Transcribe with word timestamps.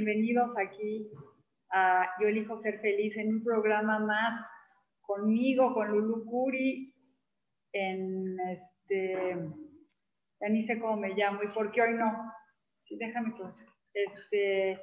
Bienvenidos 0.00 0.56
aquí 0.56 1.10
a 1.72 2.08
Yo 2.20 2.28
elijo 2.28 2.56
ser 2.56 2.78
feliz 2.78 3.16
en 3.16 3.34
un 3.34 3.42
programa 3.42 3.98
más 3.98 4.46
conmigo, 5.00 5.74
con 5.74 5.88
Lulu 5.88 6.24
Curi, 6.24 6.94
en 7.72 8.38
este, 8.38 9.36
ya 10.40 10.48
ni 10.50 10.62
sé 10.62 10.78
cómo 10.78 10.98
me 10.98 11.14
llamo 11.14 11.42
y 11.42 11.48
por 11.48 11.72
qué 11.72 11.82
hoy 11.82 11.94
no. 11.94 12.32
Sí, 12.84 12.96
déjame 12.96 13.30
entonces. 13.30 13.66
Este, 13.92 14.80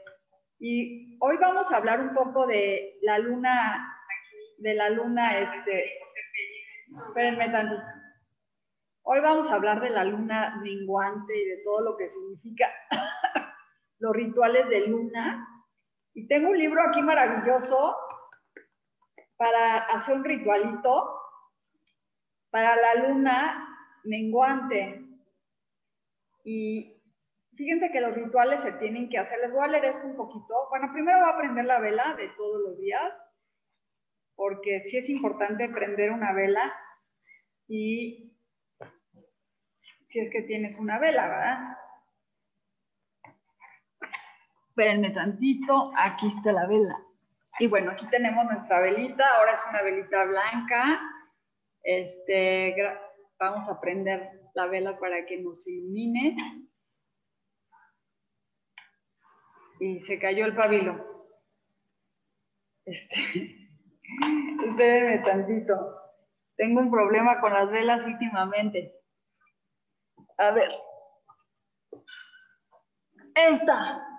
y 0.60 1.18
hoy 1.22 1.38
vamos 1.38 1.72
a 1.72 1.78
hablar 1.78 2.02
un 2.02 2.14
poco 2.14 2.46
de 2.46 2.98
la 3.02 3.18
luna, 3.18 3.88
de 4.58 4.74
la 4.74 4.90
luna, 4.90 5.40
este, 5.40 5.94
espérenme 7.08 7.48
tantito. 7.52 7.84
Hoy 9.04 9.22
vamos 9.22 9.50
a 9.50 9.54
hablar 9.54 9.80
de 9.80 9.92
la 9.92 10.04
luna 10.04 10.60
menguante 10.62 11.42
y 11.42 11.46
de 11.46 11.64
todo 11.64 11.80
lo 11.86 11.96
que 11.96 12.10
significa 12.10 12.68
los 14.06 14.16
rituales 14.16 14.70
de 14.70 14.88
luna. 14.88 15.48
Y 16.14 16.28
tengo 16.28 16.50
un 16.50 16.58
libro 16.58 16.82
aquí 16.88 17.02
maravilloso 17.02 17.96
para 19.36 19.80
hacer 19.80 20.16
un 20.16 20.24
ritualito 20.24 21.20
para 22.52 22.76
la 22.76 23.08
luna 23.08 23.68
menguante. 24.04 25.02
Y 26.44 27.02
fíjense 27.58 27.92
que 27.92 28.00
los 28.00 28.14
rituales 28.14 28.62
se 28.62 28.74
tienen 28.74 29.10
que 29.10 29.18
hacer. 29.18 29.40
Les 29.40 29.52
voy 29.52 29.64
a 29.64 29.68
leer 29.68 29.86
esto 29.86 30.06
un 30.06 30.16
poquito. 30.16 30.54
Bueno, 30.70 30.90
primero 30.94 31.20
voy 31.20 31.30
a 31.30 31.38
prender 31.38 31.66
la 31.66 31.80
vela 31.80 32.16
de 32.16 32.30
todos 32.38 32.62
los 32.62 32.78
días, 32.78 33.12
porque 34.36 34.84
sí 34.86 35.00
es 35.00 35.10
importante 35.10 35.68
prender 35.70 36.12
una 36.12 36.32
vela 36.32 36.72
y 37.68 38.38
si 40.10 40.20
es 40.20 40.32
que 40.32 40.44
tienes 40.44 40.78
una 40.78 41.00
vela, 41.00 41.28
¿verdad? 41.28 41.78
Espérenme 44.76 45.12
tantito, 45.12 45.94
aquí 45.96 46.28
está 46.36 46.52
la 46.52 46.68
vela. 46.68 47.02
Y 47.60 47.68
bueno, 47.68 47.92
aquí 47.92 48.06
tenemos 48.08 48.44
nuestra 48.44 48.82
velita, 48.82 49.24
ahora 49.38 49.54
es 49.54 49.62
una 49.70 49.82
velita 49.84 50.26
blanca. 50.26 51.02
Este, 51.82 52.76
vamos 53.40 53.70
a 53.70 53.80
prender 53.80 54.52
la 54.54 54.66
vela 54.66 55.00
para 55.00 55.26
que 55.26 55.38
nos 55.38 55.66
ilumine. 55.66 56.36
Y 59.80 60.02
se 60.02 60.20
cayó 60.20 60.46
el 60.46 60.58
pabilo. 60.58 61.30
Este, 62.84 63.16
espérenme 64.68 65.20
tantito. 65.20 66.02
Tengo 66.58 66.82
un 66.82 66.92
problema 66.92 67.40
con 67.40 67.54
las 67.54 67.72
velas 67.72 68.04
últimamente. 68.04 68.94
A 70.38 70.52
ver. 70.52 70.70
Esta. 73.36 74.12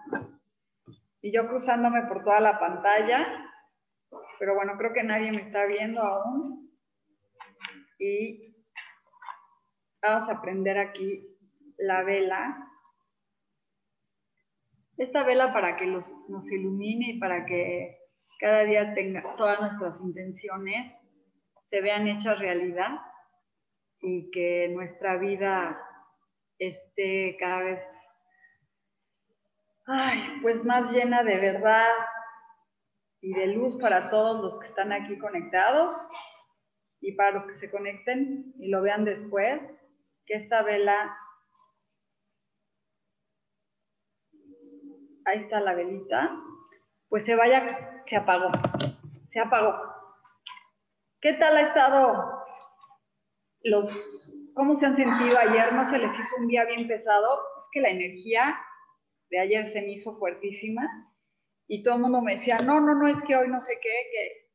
Y 1.26 1.32
yo 1.32 1.48
cruzándome 1.48 2.03
por 2.03 2.22
toda 2.22 2.38
la 2.38 2.56
pantalla. 2.60 3.26
Pero 4.38 4.54
bueno, 4.54 4.75
creo 4.78 4.92
que 4.92 5.03
nadie 5.03 5.32
me 5.32 5.42
está 5.42 5.64
viendo 5.64 6.00
aún. 6.00 6.70
Y 7.98 8.54
vamos 10.00 10.28
a 10.28 10.41
prender 10.41 10.78
aquí 10.78 11.26
la 11.78 12.04
vela. 12.04 12.70
Esta 14.97 15.25
vela 15.25 15.53
para 15.53 15.76
que 15.76 15.86
los, 15.86 16.06
nos 16.28 16.48
ilumine 16.48 17.15
y 17.15 17.19
para 17.19 17.44
que 17.44 17.98
cada 18.38 18.62
día 18.62 18.94
tenga 18.94 19.34
todas 19.36 19.60
nuestras 19.60 20.00
intenciones 20.03 20.92
se 21.65 21.81
vean 21.81 22.06
hechas 22.06 22.38
realidad 22.38 23.00
y 24.00 24.31
que 24.31 24.69
nuestra 24.69 25.16
vida 25.16 25.76
esté 26.60 27.36
cada 27.41 27.65
vez, 27.65 27.81
ay, 29.86 30.41
pues 30.42 30.62
más 30.64 30.91
llena 30.91 31.22
de 31.22 31.38
verdad 31.38 31.88
y 33.20 33.32
de 33.32 33.47
luz 33.48 33.80
para 33.80 34.10
todos 34.10 34.42
los 34.42 34.60
que 34.60 34.66
están 34.66 34.92
aquí 34.92 35.19
conectados 35.19 35.94
y 37.00 37.12
para 37.12 37.32
los 37.32 37.47
que 37.47 37.56
se 37.56 37.70
conecten 37.70 38.52
y 38.58 38.69
lo 38.69 38.82
vean 38.82 39.04
después, 39.04 39.60
que 40.26 40.34
esta 40.34 40.62
vela, 40.62 41.16
ahí 45.24 45.41
está 45.41 45.60
la 45.60 45.74
velita, 45.74 46.36
pues 47.08 47.24
se 47.24 47.36
vaya, 47.36 48.03
se 48.06 48.16
apagó, 48.16 48.50
se 49.28 49.41
apagó. 49.41 49.74
¿Qué 51.20 51.34
tal 51.34 51.56
ha 51.56 51.62
estado 51.62 52.44
los 53.62 54.32
¿Cómo 54.56 54.74
se 54.74 54.86
han 54.86 54.97
sentido 54.97 55.38
ayer? 55.38 55.70
¿No 55.74 55.84
se 55.91 55.98
les 55.98 56.18
hizo 56.18 56.36
un 56.38 56.48
día 56.48 56.64
bien 56.64 56.88
pesado? 56.88 57.41
Es 57.58 57.64
que 57.72 57.80
la 57.82 57.91
energía 57.91 58.58
de 59.31 59.38
ayer 59.38 59.69
se 59.69 59.82
me 59.82 59.92
hizo 59.92 60.16
fuertísima 60.19 61.12
y 61.69 61.82
todo 61.82 61.97
el 61.97 62.03
mundo 62.03 62.20
me 62.20 62.37
decía, 62.37 62.59
no, 62.59 62.81
no, 62.81 62.94
no, 62.94 63.09
es 63.09 63.16
que 63.26 63.37
hoy 63.37 63.48
no 63.48 63.60
sé 63.60 63.78
qué, 63.82 63.88
que 63.88 64.50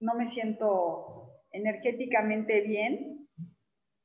no 0.00 0.14
me 0.14 0.28
siento 0.30 1.42
energéticamente 1.52 2.62
bien. 2.62 3.28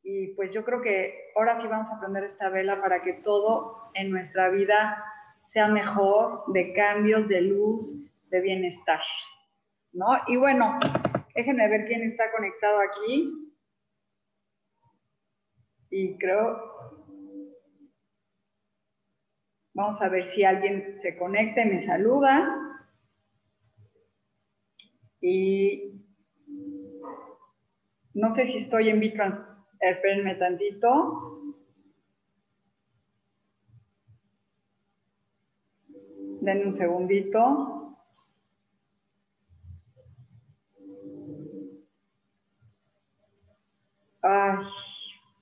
Y 0.03 0.27
pues 0.35 0.51
yo 0.51 0.63
creo 0.63 0.81
que 0.81 1.31
ahora 1.35 1.59
sí 1.59 1.67
vamos 1.67 1.91
a 1.91 1.99
prender 1.99 2.23
esta 2.23 2.49
vela 2.49 2.79
para 2.81 3.01
que 3.01 3.13
todo 3.13 3.89
en 3.95 4.11
nuestra 4.11 4.49
vida 4.49 5.03
sea 5.51 5.67
mejor, 5.67 6.43
de 6.53 6.73
cambios, 6.73 7.27
de 7.27 7.41
luz, 7.41 7.95
de 8.29 8.41
bienestar. 8.41 9.01
¿No? 9.91 10.05
Y 10.27 10.37
bueno, 10.37 10.79
déjenme 11.33 11.67
ver 11.67 11.87
quién 11.87 12.03
está 12.03 12.31
conectado 12.31 12.79
aquí 12.79 13.47
y 15.89 16.17
creo, 16.17 16.76
vamos 19.77 20.01
a 20.01 20.09
ver 20.09 20.23
si 20.31 20.43
alguien 20.43 20.97
se 21.03 21.15
conecta 21.15 21.61
y 21.61 21.69
me 21.69 21.85
saluda. 21.85 22.81
Y 25.21 26.01
no 28.15 28.33
sé 28.33 28.47
si 28.47 28.57
estoy 28.57 28.89
en 28.89 28.99
Bitrans, 28.99 29.39
espérenme 29.79 30.33
tantito. 30.35 31.53
Denme 36.41 36.65
un 36.65 36.73
segundito. 36.73 37.99
Ay. 44.23 44.57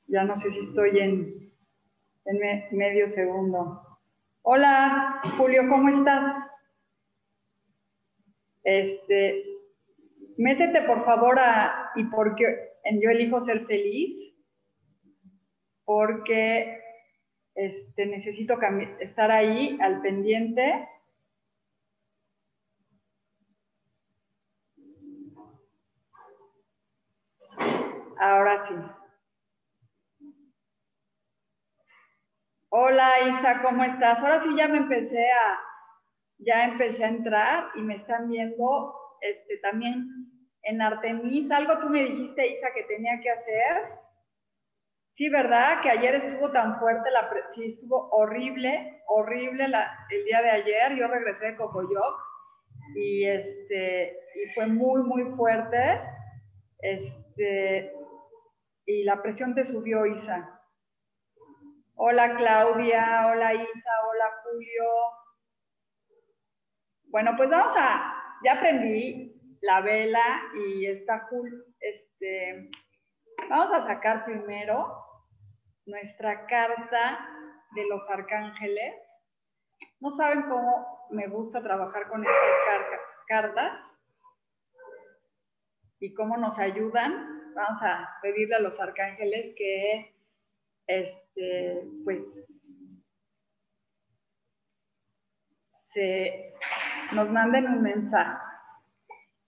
Ya 0.07 0.23
no 0.25 0.35
sé 0.35 0.51
si 0.51 0.59
estoy 0.59 0.99
en, 0.99 1.53
en 2.25 2.77
medio 2.77 3.09
segundo. 3.11 3.84
Hola, 4.47 5.21
Julio, 5.39 5.63
¿cómo 5.67 5.89
estás? 5.89 6.35
Este, 8.63 9.43
métete 10.37 10.83
por 10.83 11.03
favor 11.03 11.39
a 11.39 11.91
y 11.95 12.03
porque 12.03 12.45
en 12.83 13.01
yo 13.01 13.09
elijo 13.09 13.41
ser 13.41 13.65
feliz 13.65 14.35
porque 15.83 16.79
este, 17.55 18.05
necesito 18.05 18.59
estar 18.99 19.31
ahí 19.31 19.79
al 19.81 20.03
pendiente. 20.03 20.89
Ahora 28.19 28.67
sí. 28.67 29.04
Hola 32.77 33.09
Isa, 33.29 33.61
¿cómo 33.61 33.85
estás? 33.85 34.19
Ahora 34.19 34.43
sí 34.43 34.49
ya 34.57 34.67
me 34.67 34.79
empecé 34.79 35.31
a, 35.31 35.59
ya 36.39 36.65
empecé 36.65 37.05
a 37.05 37.07
entrar 37.07 37.69
y 37.75 37.81
me 37.81 37.95
están 37.95 38.29
viendo 38.29 38.93
este, 39.21 39.59
también 39.59 40.05
en 40.63 40.81
Artemis. 40.81 41.49
Algo 41.51 41.79
tú 41.79 41.87
me 41.87 42.03
dijiste, 42.03 42.45
Isa, 42.45 42.73
que 42.75 42.83
tenía 42.83 43.17
que 43.21 43.29
hacer. 43.29 43.77
Sí, 45.15 45.29
¿verdad? 45.29 45.79
Que 45.83 45.89
ayer 45.89 46.15
estuvo 46.15 46.51
tan 46.51 46.77
fuerte, 46.77 47.11
la 47.11 47.29
sí, 47.53 47.77
estuvo 47.79 48.09
horrible, 48.09 49.01
horrible 49.07 49.67
el 50.09 50.25
día 50.25 50.41
de 50.41 50.49
ayer. 50.49 50.97
Yo 50.97 51.07
regresé 51.07 51.45
de 51.45 51.55
Cocoyoc 51.55 52.19
y, 52.97 53.23
este, 53.23 54.19
y 54.35 54.49
fue 54.53 54.67
muy, 54.67 55.01
muy 55.01 55.33
fuerte. 55.33 56.01
Este, 56.79 57.93
y 58.85 59.05
la 59.05 59.21
presión 59.21 59.55
te 59.55 59.63
subió, 59.63 60.05
Isa. 60.05 60.54
Hola 61.97 62.35
Claudia, 62.35 63.27
hola 63.27 63.53
Isa, 63.53 63.91
hola 64.09 64.25
Julio. 64.43 64.85
Bueno, 67.05 67.31
pues 67.37 67.49
vamos 67.49 67.73
a, 67.77 68.37
ya 68.43 68.55
aprendí 68.55 69.33
la 69.61 69.79
vela 69.79 70.41
y 70.55 70.87
está 70.87 71.27
Julio, 71.29 71.63
este, 71.79 72.69
vamos 73.49 73.71
a 73.71 73.83
sacar 73.83 74.25
primero 74.25 74.93
nuestra 75.85 76.45
carta 76.47 77.29
de 77.71 77.87
los 77.87 78.09
arcángeles. 78.09 78.95
No 80.01 80.11
saben 80.11 80.41
cómo 80.49 81.07
me 81.11 81.27
gusta 81.27 81.63
trabajar 81.63 82.09
con 82.09 82.25
estas 82.25 82.99
cartas 83.25 83.71
y 86.01 86.13
cómo 86.13 86.35
nos 86.35 86.59
ayudan. 86.59 87.53
Vamos 87.55 87.81
a 87.81 88.17
pedirle 88.21 88.55
a 88.55 88.59
los 88.59 88.77
arcángeles 88.81 89.55
que 89.55 90.14
este, 90.87 91.83
pues 92.03 92.23
se 95.93 96.53
nos 97.13 97.29
manden 97.29 97.67
un 97.67 97.81
mensaje. 97.81 98.37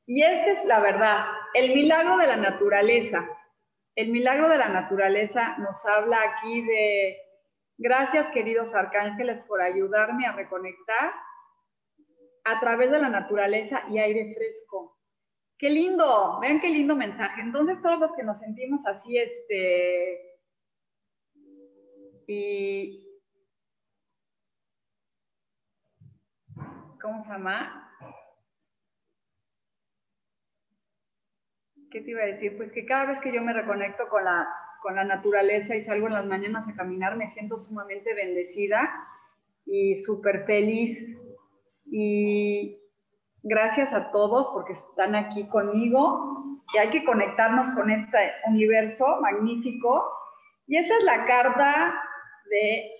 Y 0.05 0.23
esta 0.23 0.51
es 0.51 0.65
la 0.65 0.79
verdad, 0.79 1.25
el 1.53 1.75
milagro 1.75 2.17
de 2.17 2.27
la 2.27 2.37
naturaleza. 2.37 3.27
El 3.95 4.11
milagro 4.11 4.47
de 4.47 4.57
la 4.57 4.69
naturaleza 4.69 5.57
nos 5.57 5.83
habla 5.85 6.17
aquí 6.21 6.61
de, 6.61 7.17
gracias 7.77 8.29
queridos 8.31 8.73
arcángeles 8.73 9.43
por 9.47 9.61
ayudarme 9.61 10.25
a 10.25 10.33
reconectar 10.33 11.13
a 12.45 12.59
través 12.59 12.91
de 12.91 12.99
la 12.99 13.09
naturaleza 13.09 13.83
y 13.89 13.99
aire 13.99 14.33
fresco. 14.33 14.97
Qué 15.57 15.69
lindo, 15.69 16.39
vean 16.39 16.59
qué 16.61 16.69
lindo 16.69 16.95
mensaje. 16.95 17.41
Entonces 17.41 17.81
todos 17.81 17.99
los 17.99 18.11
que 18.15 18.23
nos 18.23 18.39
sentimos 18.39 18.85
así, 18.85 19.17
este, 19.17 20.26
y 22.27 23.07
¿cómo 27.01 27.21
se 27.24 27.29
llama? 27.29 27.83
¿Qué 31.89 32.01
te 32.01 32.12
iba 32.12 32.21
a 32.21 32.25
decir? 32.25 32.57
Pues 32.57 32.74
que 32.74 32.85
cada 32.85 33.06
vez 33.06 33.19
que 33.21 33.33
yo 33.33 33.41
me 33.41 33.53
reconecto 33.53 34.09
con 34.09 34.25
la, 34.25 34.45
con 34.81 34.95
la 34.95 35.06
naturaleza 35.06 35.75
y 35.75 35.81
salgo 35.81 36.07
en 36.07 36.13
las 36.13 36.25
mañanas 36.25 36.68
a 36.68 36.75
caminar, 36.75 37.15
me 37.15 37.29
siento 37.29 37.57
sumamente 37.57 38.13
bendecida 38.13 38.89
y 39.65 39.97
súper 39.97 40.45
feliz. 40.45 41.18
Y 41.85 42.77
gracias 43.41 43.94
a 43.94 44.12
todos 44.12 44.50
porque 44.51 44.73
están 44.73 45.15
aquí 45.15 45.47
conmigo 45.47 46.59
y 46.73 46.77
hay 46.77 46.89
que 46.89 47.06
conectarnos 47.06 47.69
con 47.71 47.89
este 47.89 48.18
universo 48.47 49.21
magnífico. 49.21 50.12
Y 50.68 50.75
esa 50.75 50.97
es 50.97 51.03
la 51.06 51.25
carta 51.25 52.03
de 52.49 52.91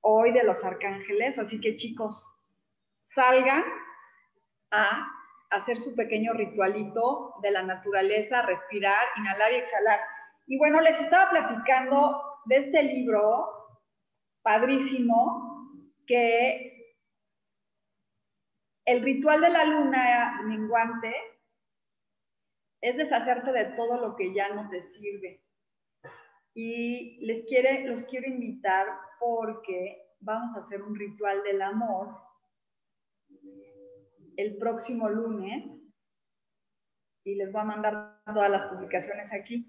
hoy 0.00 0.32
de 0.32 0.44
los 0.44 0.62
arcángeles. 0.64 1.38
Así 1.38 1.60
que 1.60 1.76
chicos, 1.76 2.26
salgan 3.14 3.64
a 4.70 5.10
hacer 5.50 5.78
su 5.80 5.94
pequeño 5.94 6.32
ritualito 6.32 7.34
de 7.42 7.50
la 7.50 7.62
naturaleza, 7.62 8.42
respirar, 8.42 9.06
inhalar 9.16 9.52
y 9.52 9.56
exhalar. 9.56 10.00
Y 10.46 10.58
bueno, 10.58 10.80
les 10.80 11.00
estaba 11.00 11.30
platicando 11.30 12.20
de 12.46 12.56
este 12.56 12.82
libro 12.82 13.48
padrísimo 14.42 15.80
que 16.06 16.96
el 18.84 19.02
ritual 19.02 19.40
de 19.40 19.50
la 19.50 19.64
luna 19.64 20.42
menguante 20.44 21.14
es 22.82 22.96
deshacerte 22.96 23.50
de 23.52 23.64
todo 23.76 23.98
lo 23.98 24.14
que 24.16 24.34
ya 24.34 24.50
no 24.50 24.68
te 24.68 24.82
sirve 24.92 25.43
y 26.54 27.18
les 27.26 27.44
quiere, 27.46 27.84
los 27.86 28.04
quiero 28.04 28.28
invitar 28.28 28.86
porque 29.18 30.14
vamos 30.20 30.56
a 30.56 30.60
hacer 30.60 30.82
un 30.82 30.94
ritual 30.94 31.42
del 31.42 31.60
amor 31.60 32.16
el 34.36 34.56
próximo 34.56 35.08
lunes 35.08 35.64
y 37.24 37.34
les 37.36 37.52
voy 37.52 37.62
a 37.62 37.64
mandar 37.64 38.20
todas 38.26 38.50
las 38.50 38.68
publicaciones 38.68 39.32
aquí. 39.32 39.66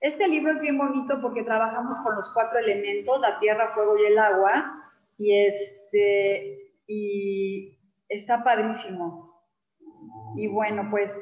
Este 0.00 0.28
libro 0.28 0.52
es 0.52 0.60
bien 0.60 0.78
bonito 0.78 1.20
porque 1.20 1.42
trabajamos 1.42 1.98
con 2.00 2.14
los 2.14 2.30
cuatro 2.32 2.58
elementos, 2.58 3.20
la 3.20 3.38
tierra, 3.40 3.72
fuego 3.74 3.98
y 3.98 4.06
el 4.06 4.18
agua, 4.18 4.92
y, 5.16 5.34
este, 5.34 6.74
y 6.86 7.78
está 8.08 8.42
padrísimo. 8.44 9.44
Y 10.36 10.46
bueno, 10.46 10.88
pues 10.90 11.12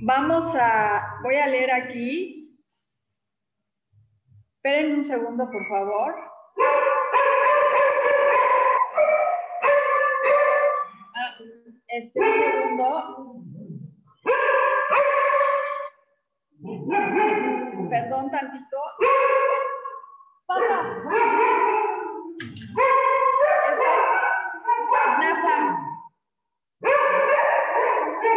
vamos 0.00 0.54
a, 0.54 1.18
voy 1.22 1.36
a 1.36 1.46
leer 1.46 1.72
aquí 1.72 2.43
Esperen 4.66 4.96
un 4.96 5.04
segundo, 5.04 5.44
por 5.50 5.68
favor. 5.68 6.14
Ah, 11.14 11.36
este, 11.88 12.18
un 12.18 12.38
segundo. 12.38 13.42
Perdón 17.90 18.30
tantito. 18.30 18.78
Pasa. 20.46 20.82
Nathan. 25.20 25.76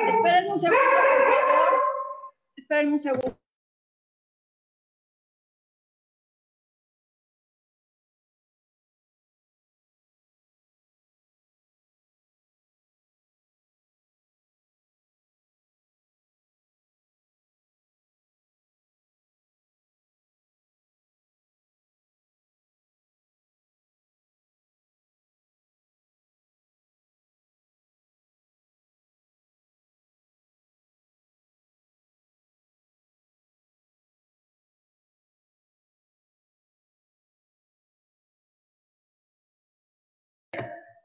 Esperen 0.10 0.52
un 0.52 0.60
segundo, 0.60 0.82
por 0.92 1.32
favor. 1.32 1.84
Esperen 2.58 2.92
un 2.92 3.00
segundo. 3.00 3.37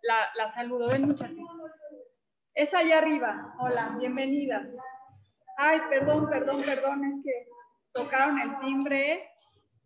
La, 0.02 0.49
saludo. 0.49 0.88
Ven, 0.88 1.06
muchachos. 1.06 1.38
Es 2.54 2.75
allá 2.75 2.99
arriba. 2.99 3.54
Hola, 3.59 3.97
bienvenidas. 3.99 4.68
Ay, 5.56 5.80
perdón, 5.88 6.28
perdón, 6.28 6.62
perdón, 6.62 7.04
es 7.04 7.21
que 7.23 7.47
tocaron 7.92 8.40
el 8.40 8.59
timbre 8.61 9.30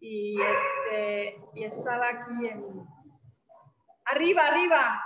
y, 0.00 0.40
este, 0.40 1.36
y 1.54 1.64
estaba 1.64 2.08
aquí 2.08 2.46
en... 2.48 2.62
Arriba, 4.06 4.46
arriba. 4.46 5.02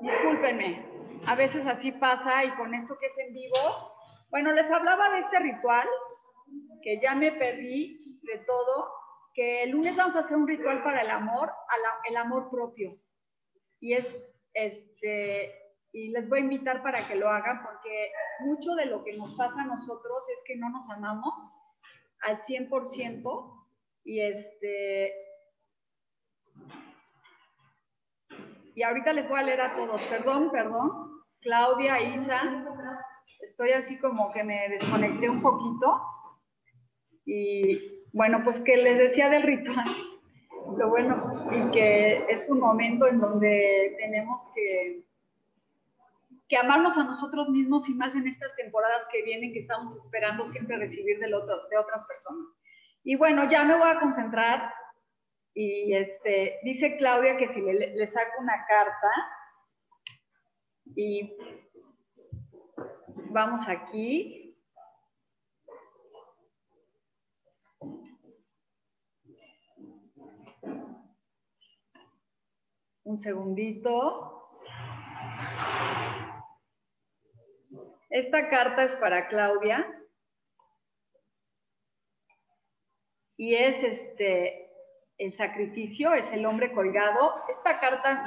Discúlpenme, 0.00 0.86
a 1.26 1.34
veces 1.34 1.66
así 1.66 1.90
pasa 1.92 2.44
y 2.44 2.50
con 2.52 2.74
esto 2.74 2.96
que 2.98 3.06
es 3.06 3.18
en 3.26 3.34
vivo. 3.34 3.92
Bueno, 4.30 4.52
les 4.52 4.70
hablaba 4.70 5.10
de 5.10 5.20
este 5.20 5.38
ritual 5.40 5.88
que 6.82 7.00
ya 7.00 7.14
me 7.14 7.32
perdí 7.32 8.18
de 8.22 8.38
todo 8.46 9.05
que 9.36 9.62
el 9.64 9.70
lunes 9.70 9.94
vamos 9.94 10.16
a 10.16 10.20
hacer 10.20 10.34
un 10.34 10.48
ritual 10.48 10.82
para 10.82 11.02
el 11.02 11.10
amor, 11.10 11.52
el 12.08 12.16
amor 12.16 12.48
propio. 12.50 12.98
Y 13.78 13.92
es, 13.92 14.24
este, 14.54 15.54
y 15.92 16.08
les 16.08 16.26
voy 16.26 16.38
a 16.38 16.42
invitar 16.42 16.82
para 16.82 17.06
que 17.06 17.16
lo 17.16 17.28
hagan 17.28 17.62
porque 17.62 18.12
mucho 18.40 18.74
de 18.74 18.86
lo 18.86 19.04
que 19.04 19.14
nos 19.14 19.34
pasa 19.34 19.60
a 19.60 19.66
nosotros 19.66 20.22
es 20.38 20.42
que 20.46 20.56
no 20.56 20.70
nos 20.70 20.88
amamos 20.88 21.34
al 22.22 22.40
100% 22.42 23.68
y 24.04 24.20
este 24.20 25.14
y 28.74 28.82
ahorita 28.82 29.12
les 29.12 29.28
voy 29.28 29.38
a 29.38 29.42
leer 29.42 29.60
a 29.60 29.76
todos, 29.76 30.02
perdón, 30.04 30.50
perdón, 30.50 31.22
Claudia, 31.40 32.00
Isa, 32.00 32.64
estoy 33.40 33.72
así 33.72 33.98
como 33.98 34.32
que 34.32 34.44
me 34.44 34.68
desconecté 34.70 35.28
un 35.28 35.42
poquito 35.42 36.00
y 37.24 37.95
bueno, 38.12 38.42
pues 38.44 38.60
que 38.60 38.76
les 38.76 38.98
decía 38.98 39.28
del 39.28 39.42
ritual. 39.42 39.86
Lo 40.76 40.88
bueno, 40.88 41.48
y 41.52 41.70
que 41.70 42.24
es 42.28 42.48
un 42.48 42.58
momento 42.58 43.06
en 43.06 43.20
donde 43.20 43.94
tenemos 43.98 44.42
que, 44.54 45.04
que 46.48 46.56
amarnos 46.56 46.98
a 46.98 47.04
nosotros 47.04 47.48
mismos 47.50 47.88
y 47.88 47.94
más 47.94 48.14
en 48.14 48.26
estas 48.26 48.54
temporadas 48.56 49.06
que 49.12 49.22
vienen 49.22 49.52
que 49.52 49.60
estamos 49.60 49.96
esperando 49.96 50.50
siempre 50.50 50.76
recibir 50.76 51.18
del 51.18 51.34
otro, 51.34 51.68
de 51.68 51.78
otras 51.78 52.04
personas. 52.06 52.48
Y 53.04 53.16
bueno, 53.16 53.48
ya 53.48 53.62
me 53.64 53.76
voy 53.76 53.88
a 53.88 54.00
concentrar 54.00 54.72
y 55.54 55.94
este, 55.94 56.58
dice 56.64 56.96
Claudia 56.98 57.36
que 57.36 57.48
si 57.54 57.60
le, 57.60 57.94
le 57.94 58.06
saco 58.08 58.40
una 58.40 58.66
carta 58.68 59.10
y 60.96 61.36
vamos 63.30 63.66
aquí, 63.68 64.45
Un 73.06 73.20
segundito. 73.20 74.50
Esta 78.10 78.50
carta 78.50 78.82
es 78.82 78.96
para 78.96 79.28
Claudia. 79.28 79.86
Y 83.36 83.54
es 83.54 83.84
este 83.84 84.72
el 85.18 85.36
sacrificio, 85.36 86.14
es 86.14 86.32
el 86.32 86.44
hombre 86.46 86.72
colgado. 86.72 87.36
Esta 87.48 87.78
carta 87.78 88.24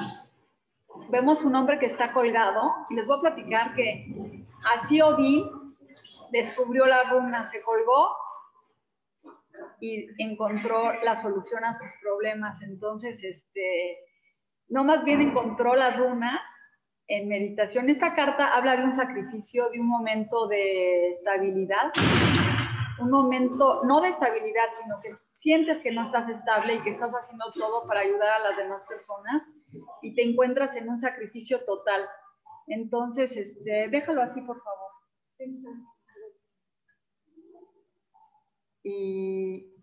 vemos 1.10 1.44
un 1.44 1.56
hombre 1.56 1.78
que 1.78 1.88
está 1.88 2.14
colgado 2.14 2.74
y 2.90 2.96
les 2.96 3.06
voy 3.06 3.18
a 3.18 3.22
platicar 3.36 3.76
que 3.76 4.46
así 4.78 5.02
Odín 5.02 5.76
descubrió 6.32 6.86
la 6.86 7.04
runa, 7.04 7.46
se 7.48 7.62
colgó 7.64 8.16
y 9.82 10.08
encontró 10.24 10.94
la 11.04 11.22
solución 11.22 11.66
a 11.66 11.78
sus 11.78 11.92
problemas. 12.02 12.62
Entonces, 12.62 13.22
este, 13.22 14.09
no 14.70 14.84
más 14.84 15.04
bien 15.04 15.22
encontró 15.22 15.76
las 15.76 15.98
runas 15.98 16.42
en 17.08 17.28
meditación. 17.28 17.90
Esta 17.90 18.16
carta 18.16 18.56
habla 18.56 18.78
de 18.78 18.84
un 18.84 18.94
sacrificio, 18.94 19.70
de 19.72 19.80
un 19.80 19.88
momento 19.88 20.48
de 20.48 21.14
estabilidad, 21.14 21.92
un 23.00 23.10
momento 23.10 23.82
no 23.84 24.00
de 24.02 24.10
estabilidad, 24.10 24.68
sino 24.82 25.00
que 25.02 25.16
sientes 25.38 25.80
que 25.80 25.92
no 25.92 26.04
estás 26.04 26.30
estable 26.30 26.76
y 26.76 26.82
que 26.82 26.92
estás 26.92 27.12
haciendo 27.12 27.52
todo 27.54 27.88
para 27.88 28.02
ayudar 28.02 28.30
a 28.30 28.50
las 28.50 28.58
demás 28.58 28.84
personas 28.88 29.44
y 30.02 30.14
te 30.14 30.24
encuentras 30.24 30.76
en 30.76 30.90
un 30.90 31.00
sacrificio 31.00 31.64
total. 31.66 32.08
Entonces, 32.68 33.36
este, 33.36 33.88
déjalo 33.90 34.22
así, 34.22 34.42
por 34.42 34.62
favor. 34.62 34.92
Y 38.84 39.79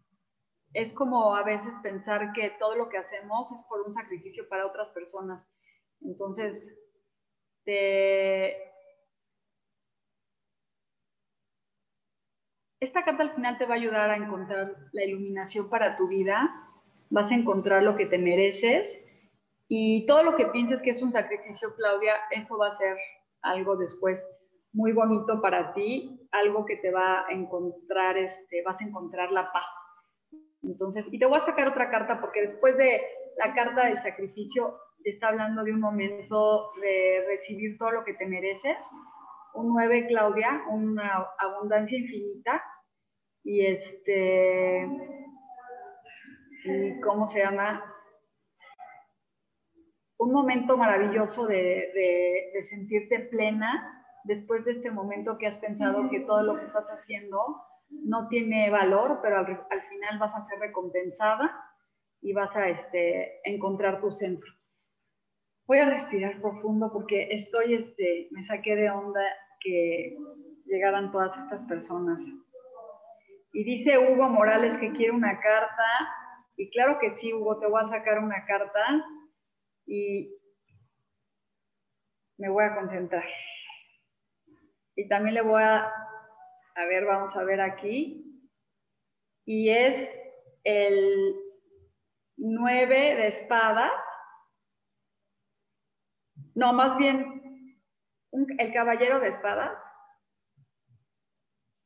es 0.76 0.92
como 0.92 1.35
a 1.35 1.42
veces 1.42 1.73
pensar 1.83 2.35
que 2.35 2.50
todo 2.59 2.76
lo 2.76 2.90
que 2.90 2.99
hacemos 2.99 3.50
es 3.50 3.62
por 3.66 3.80
un 3.80 3.95
sacrificio 3.95 4.47
para 4.47 4.66
otras 4.66 4.90
personas. 4.90 5.42
Entonces, 6.02 6.71
esta 12.78 13.04
carta 13.06 13.23
al 13.23 13.35
final 13.35 13.56
te 13.56 13.64
va 13.64 13.73
a 13.73 13.78
ayudar 13.78 14.11
a 14.11 14.16
encontrar 14.16 14.76
la 14.92 15.04
iluminación 15.04 15.71
para 15.71 15.97
tu 15.97 16.09
vida, 16.09 16.54
vas 17.09 17.30
a 17.30 17.37
encontrar 17.37 17.83
lo 17.83 17.97
que 17.97 18.04
te 18.04 18.18
mereces. 18.18 19.00
Y 19.68 20.04
todo 20.04 20.25
lo 20.25 20.37
que 20.37 20.45
pienses 20.47 20.83
que 20.83 20.90
es 20.90 21.02
un 21.02 21.11
sacrificio, 21.11 21.75
Claudia, 21.75 22.16
eso 22.33 22.59
va 22.59 22.68
a 22.68 22.76
ser 22.76 22.99
algo 23.40 23.76
después 23.76 24.23
muy 24.75 24.92
bonito 24.92 25.40
para 25.40 25.73
ti, 25.73 26.28
algo 26.33 26.66
que 26.66 26.76
te 26.76 26.90
va 26.90 27.26
a 27.26 27.33
encontrar, 27.33 28.18
este, 28.18 28.62
vas 28.62 28.78
a 28.78 28.85
encontrar 28.85 29.33
la 29.33 29.50
paz 29.50 29.64
entonces, 30.66 31.04
y 31.11 31.18
te 31.18 31.26
voy 31.26 31.38
a 31.38 31.44
sacar 31.44 31.68
otra 31.68 31.90
carta 31.90 32.20
porque 32.20 32.42
después 32.42 32.76
de 32.76 33.00
la 33.38 33.54
carta 33.54 33.87
del 33.87 34.02
sacrificio 34.02 34.78
te 35.02 35.11
está 35.11 35.28
hablando 35.28 35.62
de 35.62 35.73
un 35.73 35.80
momento 35.80 36.73
de 36.80 37.25
recibir 37.28 37.78
todo 37.78 37.92
lo 37.92 38.04
que 38.04 38.14
te 38.14 38.26
mereces. 38.26 38.76
Un 39.54 39.68
9, 39.68 40.06
Claudia, 40.08 40.62
una 40.68 41.26
abundancia 41.38 41.99
infinita. 41.99 42.62
Y 43.44 43.64
este, 43.64 44.88
y 46.64 47.00
¿cómo 47.00 47.28
se 47.28 47.38
llama? 47.38 47.85
Un 50.18 50.32
momento 50.32 50.76
maravilloso 50.76 51.46
de, 51.46 52.50
de 52.52 52.62
sentirte 52.64 53.20
plena 53.20 54.04
después 54.25 54.64
de 54.64 54.73
este 54.73 54.90
momento 54.90 55.38
que 55.38 55.46
has 55.46 55.56
pensado 55.58 56.11
que 56.11 56.20
todo 56.20 56.42
lo 56.42 56.58
que 56.58 56.66
estás 56.66 56.87
haciendo 56.87 57.62
no 57.88 58.28
tiene 58.28 58.71
valor, 58.71 59.21
pero 59.23 59.38
al, 59.38 59.47
final 59.47 60.19
vas 60.19 60.35
a 60.35 60.43
ser 60.43 60.59
recompensada 60.59 61.55
y 62.21 62.33
vas 62.33 62.55
a 62.57 62.69
este, 62.69 63.40
encontrar 63.45 64.00
tu 64.00 64.11
centro. 64.11 64.50
Voy 65.66 65.78
a 65.78 65.90
respirar 65.90 66.40
profundo 66.40 66.93
porque 66.93 67.28
estoy, 67.33 67.75
este, 67.75 68.28
me 68.31 68.43
saqué 68.43 68.76
de 68.76 68.90
onda 68.90 69.21
que 69.61 70.16
llegaran 70.64 71.11
todas 71.11 71.37
estas 71.37 71.66
personas. 71.69 72.19
Y 73.52 73.64
dice 73.64 73.99
Hugo 73.99 74.28
Morales 74.28 74.76
que 74.78 74.93
quiere 74.93 75.12
una 75.12 75.40
carta. 75.40 75.85
Y 76.57 76.71
claro 76.71 76.99
que 77.00 77.16
sí, 77.19 77.33
Hugo, 77.33 77.59
te 77.59 77.66
voy 77.66 77.83
a 77.83 77.88
sacar 77.88 78.19
una 78.19 78.45
carta 78.47 79.05
y 79.87 80.37
me 82.38 82.49
voy 82.49 82.64
a 82.64 82.75
concentrar. 82.75 83.25
Y 84.95 85.09
también 85.09 85.35
le 85.35 85.43
voy 85.43 85.62
a 85.62 85.93
a 86.76 86.85
ver, 86.85 87.06
vamos 87.06 87.35
a 87.37 87.45
ver 87.45 87.61
aquí. 87.61 88.23
Y 89.47 89.71
es 89.71 90.09
el 90.64 91.35
9 92.37 92.97
de 93.16 93.28
espadas. 93.28 93.92
No, 96.54 96.73
más 96.73 96.97
bien 96.99 97.80
el 98.59 98.73
caballero 98.73 99.21
de 99.21 99.28
espadas. 99.28 99.78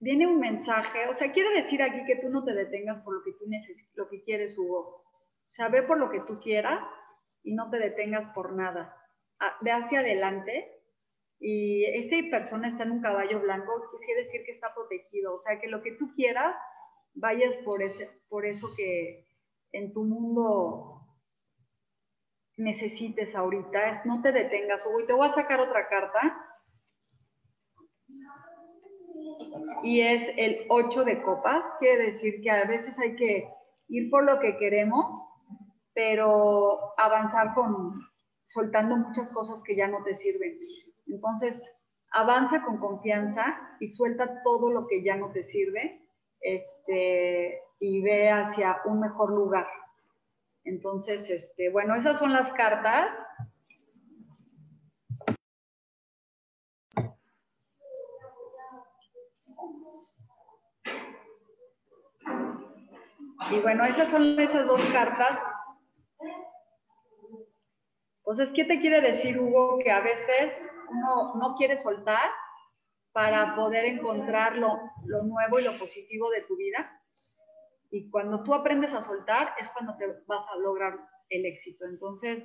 Viene 0.00 0.26
un 0.26 0.40
mensaje, 0.40 1.08
o 1.08 1.14
sea, 1.14 1.30
quiere 1.30 1.62
decir 1.62 1.82
aquí 1.82 2.04
que 2.06 2.16
tú 2.16 2.30
no 2.30 2.44
te 2.44 2.54
detengas 2.54 3.00
por 3.02 3.14
lo 3.14 3.22
que 3.22 3.32
tú 3.32 3.44
necesitas, 3.46 3.94
lo 3.94 4.08
que 4.08 4.22
quieres, 4.22 4.58
Hugo. 4.58 4.78
O 4.80 5.50
sea, 5.50 5.68
ve 5.68 5.82
por 5.82 5.98
lo 5.98 6.10
que 6.10 6.20
tú 6.20 6.40
quieras 6.40 6.82
y 7.42 7.54
no 7.54 7.70
te 7.70 7.78
detengas 7.78 8.32
por 8.34 8.54
nada. 8.54 8.96
Ah, 9.38 9.56
ve 9.60 9.72
hacia 9.72 10.00
adelante 10.00 10.79
y 11.40 11.84
esta 11.86 12.30
persona 12.30 12.68
está 12.68 12.82
en 12.82 12.92
un 12.92 13.00
caballo 13.00 13.40
blanco, 13.40 13.72
quiere 14.04 14.24
decir 14.24 14.42
que 14.44 14.52
está 14.52 14.74
protegido, 14.74 15.36
o 15.36 15.42
sea, 15.42 15.58
que 15.58 15.68
lo 15.68 15.82
que 15.82 15.92
tú 15.92 16.12
quieras, 16.14 16.54
vayas 17.14 17.56
por, 17.64 17.82
ese, 17.82 18.10
por 18.28 18.44
eso 18.44 18.68
que 18.76 19.26
en 19.72 19.94
tu 19.94 20.04
mundo 20.04 21.00
necesites 22.58 23.34
ahorita, 23.34 24.02
no 24.04 24.20
te 24.20 24.32
detengas, 24.32 24.84
Hugo, 24.84 25.00
y 25.00 25.06
te 25.06 25.14
voy 25.14 25.28
a 25.28 25.34
sacar 25.34 25.60
otra 25.60 25.88
carta. 25.88 26.46
Y 29.82 30.02
es 30.02 30.22
el 30.36 30.66
8 30.68 31.04
de 31.04 31.22
copas, 31.22 31.64
quiere 31.78 32.10
decir 32.10 32.42
que 32.42 32.50
a 32.50 32.66
veces 32.66 32.98
hay 32.98 33.16
que 33.16 33.48
ir 33.88 34.10
por 34.10 34.24
lo 34.24 34.40
que 34.40 34.58
queremos, 34.58 35.06
pero 35.94 36.98
avanzar 36.98 37.54
con 37.54 37.98
soltando 38.44 38.96
muchas 38.96 39.32
cosas 39.32 39.62
que 39.62 39.74
ya 39.74 39.88
no 39.88 40.02
te 40.04 40.14
sirven. 40.14 40.58
Entonces, 41.10 41.62
avanza 42.12 42.62
con 42.62 42.78
confianza 42.78 43.44
y 43.80 43.92
suelta 43.92 44.42
todo 44.42 44.72
lo 44.72 44.86
que 44.86 45.02
ya 45.02 45.16
no 45.16 45.30
te 45.30 45.42
sirve 45.44 46.00
este, 46.40 47.60
y 47.78 48.02
ve 48.02 48.30
hacia 48.30 48.80
un 48.84 49.00
mejor 49.00 49.30
lugar. 49.30 49.66
Entonces, 50.64 51.28
este, 51.30 51.70
bueno, 51.70 51.94
esas 51.94 52.18
son 52.18 52.32
las 52.32 52.52
cartas. 52.52 53.08
Y 63.50 63.60
bueno, 63.62 63.84
esas 63.84 64.10
son 64.10 64.38
esas 64.38 64.66
dos 64.66 64.80
cartas. 64.92 65.40
Entonces, 68.18 68.50
¿qué 68.54 68.64
te 68.64 68.80
quiere 68.80 69.00
decir, 69.00 69.40
Hugo? 69.40 69.78
Que 69.82 69.90
a 69.90 70.00
veces 70.00 70.56
uno 70.90 71.34
no 71.36 71.54
quiere 71.56 71.76
soltar 71.78 72.30
para 73.12 73.56
poder 73.56 73.84
encontrar 73.86 74.56
lo, 74.56 74.78
nuevo 75.24 75.58
y 75.58 75.64
lo 75.64 75.78
positivo 75.78 76.30
de 76.30 76.42
tu 76.42 76.56
vida. 76.56 76.90
Y 77.90 78.08
cuando 78.10 78.42
tú 78.42 78.54
aprendes 78.54 78.92
a 78.94 79.02
soltar 79.02 79.54
es 79.60 79.68
cuando 79.70 79.96
te 79.96 80.06
vas 80.26 80.46
a 80.52 80.58
lograr 80.58 80.98
el 81.28 81.44
éxito. 81.44 81.86
Entonces, 81.86 82.44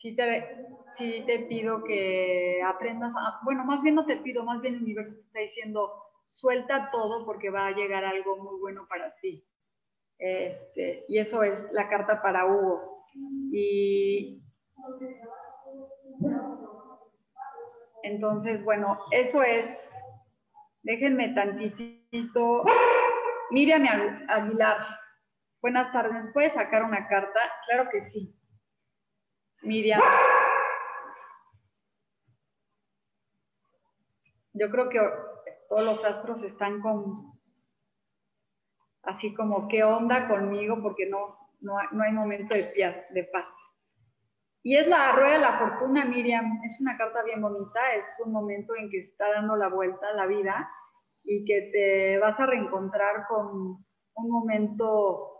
sí 0.00 0.14
te, 0.14 0.66
sí 0.96 1.24
te 1.26 1.40
pido 1.40 1.82
que 1.82 2.60
aprendas, 2.64 3.12
bueno, 3.42 3.64
más 3.64 3.82
bien 3.82 3.96
no 3.96 4.06
te 4.06 4.18
pido, 4.18 4.44
más 4.44 4.60
bien 4.60 4.74
el 4.74 4.82
universo 4.82 5.14
te 5.14 5.20
está 5.22 5.40
diciendo, 5.40 5.92
suelta 6.26 6.90
todo 6.92 7.24
porque 7.24 7.50
va 7.50 7.66
a 7.66 7.72
llegar 7.72 8.04
algo 8.04 8.36
muy 8.36 8.60
bueno 8.60 8.86
para 8.88 9.14
ti. 9.16 9.44
Este, 10.18 11.04
y 11.08 11.18
eso 11.18 11.42
es 11.42 11.70
la 11.72 11.88
carta 11.88 12.22
para 12.22 12.46
Hugo. 12.46 13.04
Y 13.52 14.42
entonces, 18.02 18.64
bueno, 18.64 18.98
eso 19.10 19.42
es, 19.42 19.78
déjenme 20.82 21.34
tantitito. 21.34 22.64
Miriam 23.50 23.84
Aguilar, 24.28 24.98
Buenas 25.60 25.92
tardes, 25.92 26.32
¿puedes 26.32 26.52
sacar 26.52 26.84
una 26.84 27.08
carta? 27.08 27.40
Claro 27.66 27.90
que 27.90 28.08
sí. 28.10 28.32
Miriam. 29.62 30.00
Yo 34.52 34.70
creo 34.70 34.88
que 34.88 35.00
todos 35.68 35.84
los 35.84 36.04
astros 36.04 36.44
están 36.44 36.80
con, 36.80 37.32
así 39.02 39.34
como, 39.34 39.66
¿qué 39.66 39.82
onda 39.82 40.28
conmigo? 40.28 40.80
Porque 40.80 41.06
no, 41.06 41.36
no, 41.60 41.76
hay 41.76 42.12
momento 42.12 42.54
de 42.54 43.24
paz. 43.32 43.46
Y 44.62 44.76
es 44.76 44.86
la 44.86 45.12
rueda 45.12 45.34
de 45.34 45.38
la 45.38 45.58
fortuna, 45.58 46.04
Miriam. 46.04 46.60
Es 46.64 46.80
una 46.80 46.96
carta 46.96 47.22
bien 47.22 47.40
bonita, 47.40 47.80
es 47.94 48.06
un 48.24 48.32
momento 48.32 48.74
en 48.76 48.90
que 48.90 48.98
está 48.98 49.30
dando 49.32 49.56
la 49.56 49.68
vuelta 49.68 50.12
la 50.14 50.26
vida 50.26 50.70
y 51.24 51.44
que 51.44 51.70
te 51.72 52.18
vas 52.18 52.38
a 52.40 52.46
reencontrar 52.46 53.26
con 53.28 53.84
un 54.14 54.30
momento 54.30 55.38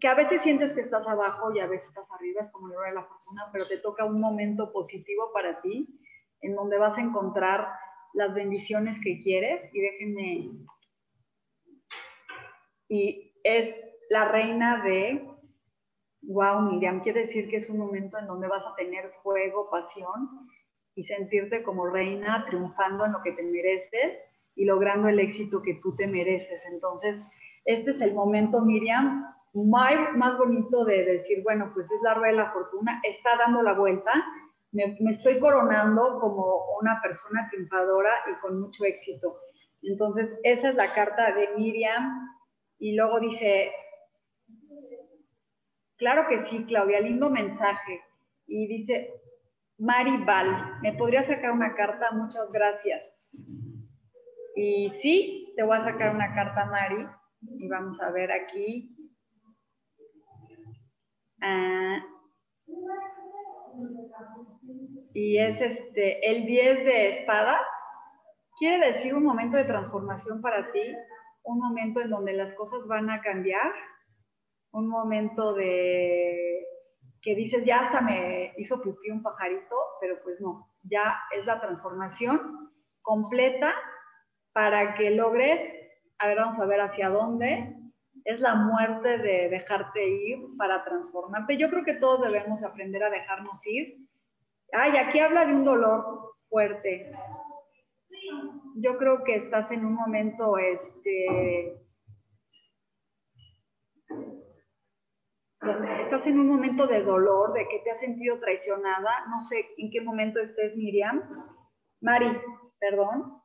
que 0.00 0.08
a 0.08 0.14
veces 0.14 0.42
sientes 0.42 0.72
que 0.72 0.82
estás 0.82 1.06
abajo 1.06 1.52
y 1.54 1.60
a 1.60 1.66
veces 1.66 1.88
estás 1.88 2.10
arriba, 2.10 2.42
es 2.42 2.50
como 2.52 2.68
la 2.68 2.74
rueda 2.74 2.88
de 2.90 2.94
la 2.96 3.04
fortuna, 3.04 3.48
pero 3.52 3.66
te 3.68 3.78
toca 3.78 4.04
un 4.04 4.20
momento 4.20 4.72
positivo 4.72 5.30
para 5.32 5.60
ti, 5.60 5.88
en 6.40 6.54
donde 6.54 6.78
vas 6.78 6.98
a 6.98 7.00
encontrar 7.00 7.68
las 8.12 8.34
bendiciones 8.34 8.98
que 9.02 9.20
quieres 9.20 9.70
y 9.72 9.80
déjenme. 9.80 10.50
Y 12.88 13.32
es 13.44 13.80
la 14.10 14.28
reina 14.28 14.82
de, 14.82 15.33
wow, 16.26 16.60
Miriam, 16.60 17.00
quiere 17.00 17.22
decir 17.22 17.48
que 17.48 17.58
es 17.58 17.68
un 17.68 17.78
momento 17.78 18.18
en 18.18 18.26
donde 18.26 18.48
vas 18.48 18.64
a 18.66 18.74
tener 18.74 19.10
fuego, 19.22 19.68
pasión 19.70 20.48
y 20.94 21.04
sentirte 21.04 21.62
como 21.62 21.86
reina 21.86 22.44
triunfando 22.46 23.04
en 23.06 23.12
lo 23.12 23.22
que 23.22 23.32
te 23.32 23.42
mereces 23.42 24.18
y 24.54 24.64
logrando 24.64 25.08
el 25.08 25.18
éxito 25.18 25.62
que 25.62 25.74
tú 25.82 25.94
te 25.96 26.06
mereces. 26.06 26.62
Entonces, 26.70 27.16
este 27.64 27.90
es 27.90 28.00
el 28.00 28.14
momento, 28.14 28.60
Miriam, 28.60 29.26
más, 29.54 30.38
bonito 30.38 30.84
de 30.84 31.04
decir, 31.04 31.42
bueno, 31.42 31.70
pues 31.74 31.90
es 31.90 32.00
la 32.02 32.14
rueda 32.14 32.32
de 32.32 32.38
la 32.38 32.52
fortuna, 32.52 33.00
está 33.04 33.36
dando 33.36 33.62
la 33.62 33.74
vuelta, 33.74 34.12
me, 34.72 34.96
estoy 35.10 35.38
coronando 35.38 36.18
como 36.20 36.76
una 36.80 37.00
persona 37.00 37.48
triunfadora 37.50 38.12
y 38.30 38.40
con 38.40 38.60
mucho 38.60 38.84
éxito. 38.84 39.36
Entonces, 39.82 40.30
esa 40.42 40.70
es 40.70 40.74
la 40.74 40.92
carta 40.92 41.32
de 41.32 41.50
Miriam. 41.56 42.28
Y 42.80 42.96
luego 42.96 43.20
dice, 43.20 43.70
claro 46.04 46.28
que 46.28 46.38
sí, 46.46 46.66
Claudia, 46.66 47.00
lindo 47.00 47.30
mensaje. 47.30 48.02
Y 48.46 48.66
dice, 48.66 49.10
Maribal, 49.78 50.78
¿me 50.82 50.92
podría 50.92 51.22
sacar 51.22 51.50
una 51.52 51.74
carta? 51.74 52.10
Muchas 52.12 52.52
gracias. 52.52 53.32
Y 54.54 54.90
sí, 55.00 55.54
te 55.56 55.62
voy 55.62 55.78
a 55.78 55.84
sacar 55.84 56.14
una 56.14 56.34
carta, 56.34 56.66
Mari. 56.66 57.06
Y 57.56 57.68
vamos 57.68 57.98
a 58.02 58.10
ver 58.10 58.30
aquí. 58.32 58.94
Ah, 61.40 62.04
y 65.14 65.38
es 65.38 65.58
este, 65.62 66.30
el 66.30 66.44
10 66.44 66.84
de 66.84 67.08
espada. 67.08 67.58
Quiere 68.58 68.92
decir 68.92 69.14
un 69.14 69.24
momento 69.24 69.56
de 69.56 69.64
transformación 69.64 70.42
para 70.42 70.70
ti, 70.70 70.94
un 71.44 71.60
momento 71.60 72.02
en 72.02 72.10
donde 72.10 72.34
las 72.34 72.52
cosas 72.54 72.86
van 72.86 73.08
a 73.08 73.22
cambiar, 73.22 73.72
un 74.74 74.88
momento 74.88 75.54
de 75.54 76.66
que 77.22 77.34
dices, 77.34 77.64
ya 77.64 77.86
hasta 77.86 78.00
me 78.00 78.52
hizo 78.58 78.82
pipí 78.82 79.10
un 79.10 79.22
pajarito, 79.22 79.76
pero 80.00 80.16
pues 80.22 80.40
no, 80.40 80.68
ya 80.82 81.16
es 81.34 81.46
la 81.46 81.60
transformación 81.60 82.70
completa 83.00 83.72
para 84.52 84.94
que 84.94 85.10
logres, 85.10 85.64
a 86.18 86.26
ver, 86.26 86.38
vamos 86.38 86.60
a 86.60 86.66
ver 86.66 86.80
hacia 86.80 87.08
dónde, 87.08 87.74
es 88.24 88.40
la 88.40 88.56
muerte 88.56 89.18
de 89.18 89.48
dejarte 89.48 90.06
ir 90.06 90.38
para 90.58 90.84
transformarte. 90.84 91.56
Yo 91.56 91.70
creo 91.70 91.84
que 91.84 91.94
todos 91.94 92.22
debemos 92.22 92.62
aprender 92.64 93.02
a 93.04 93.10
dejarnos 93.10 93.60
ir. 93.64 94.06
Ay, 94.72 94.96
aquí 94.96 95.20
habla 95.20 95.46
de 95.46 95.54
un 95.54 95.64
dolor 95.64 96.34
fuerte. 96.48 97.12
Yo 98.76 98.98
creo 98.98 99.22
que 99.24 99.36
estás 99.36 99.70
en 99.70 99.84
un 99.84 99.94
momento, 99.94 100.58
este, 100.58 101.84
estás 106.02 106.26
en 106.26 106.40
un 106.40 106.48
momento 106.48 106.86
de 106.86 107.02
dolor, 107.02 107.52
de 107.52 107.66
que 107.68 107.80
te 107.80 107.90
has 107.90 108.00
sentido 108.00 108.38
traicionada. 108.40 109.26
No 109.30 109.42
sé 109.44 109.66
en 109.78 109.90
qué 109.90 110.00
momento 110.00 110.40
estés, 110.40 110.76
Miriam. 110.76 111.22
Mari, 112.00 112.36
perdón. 112.78 113.42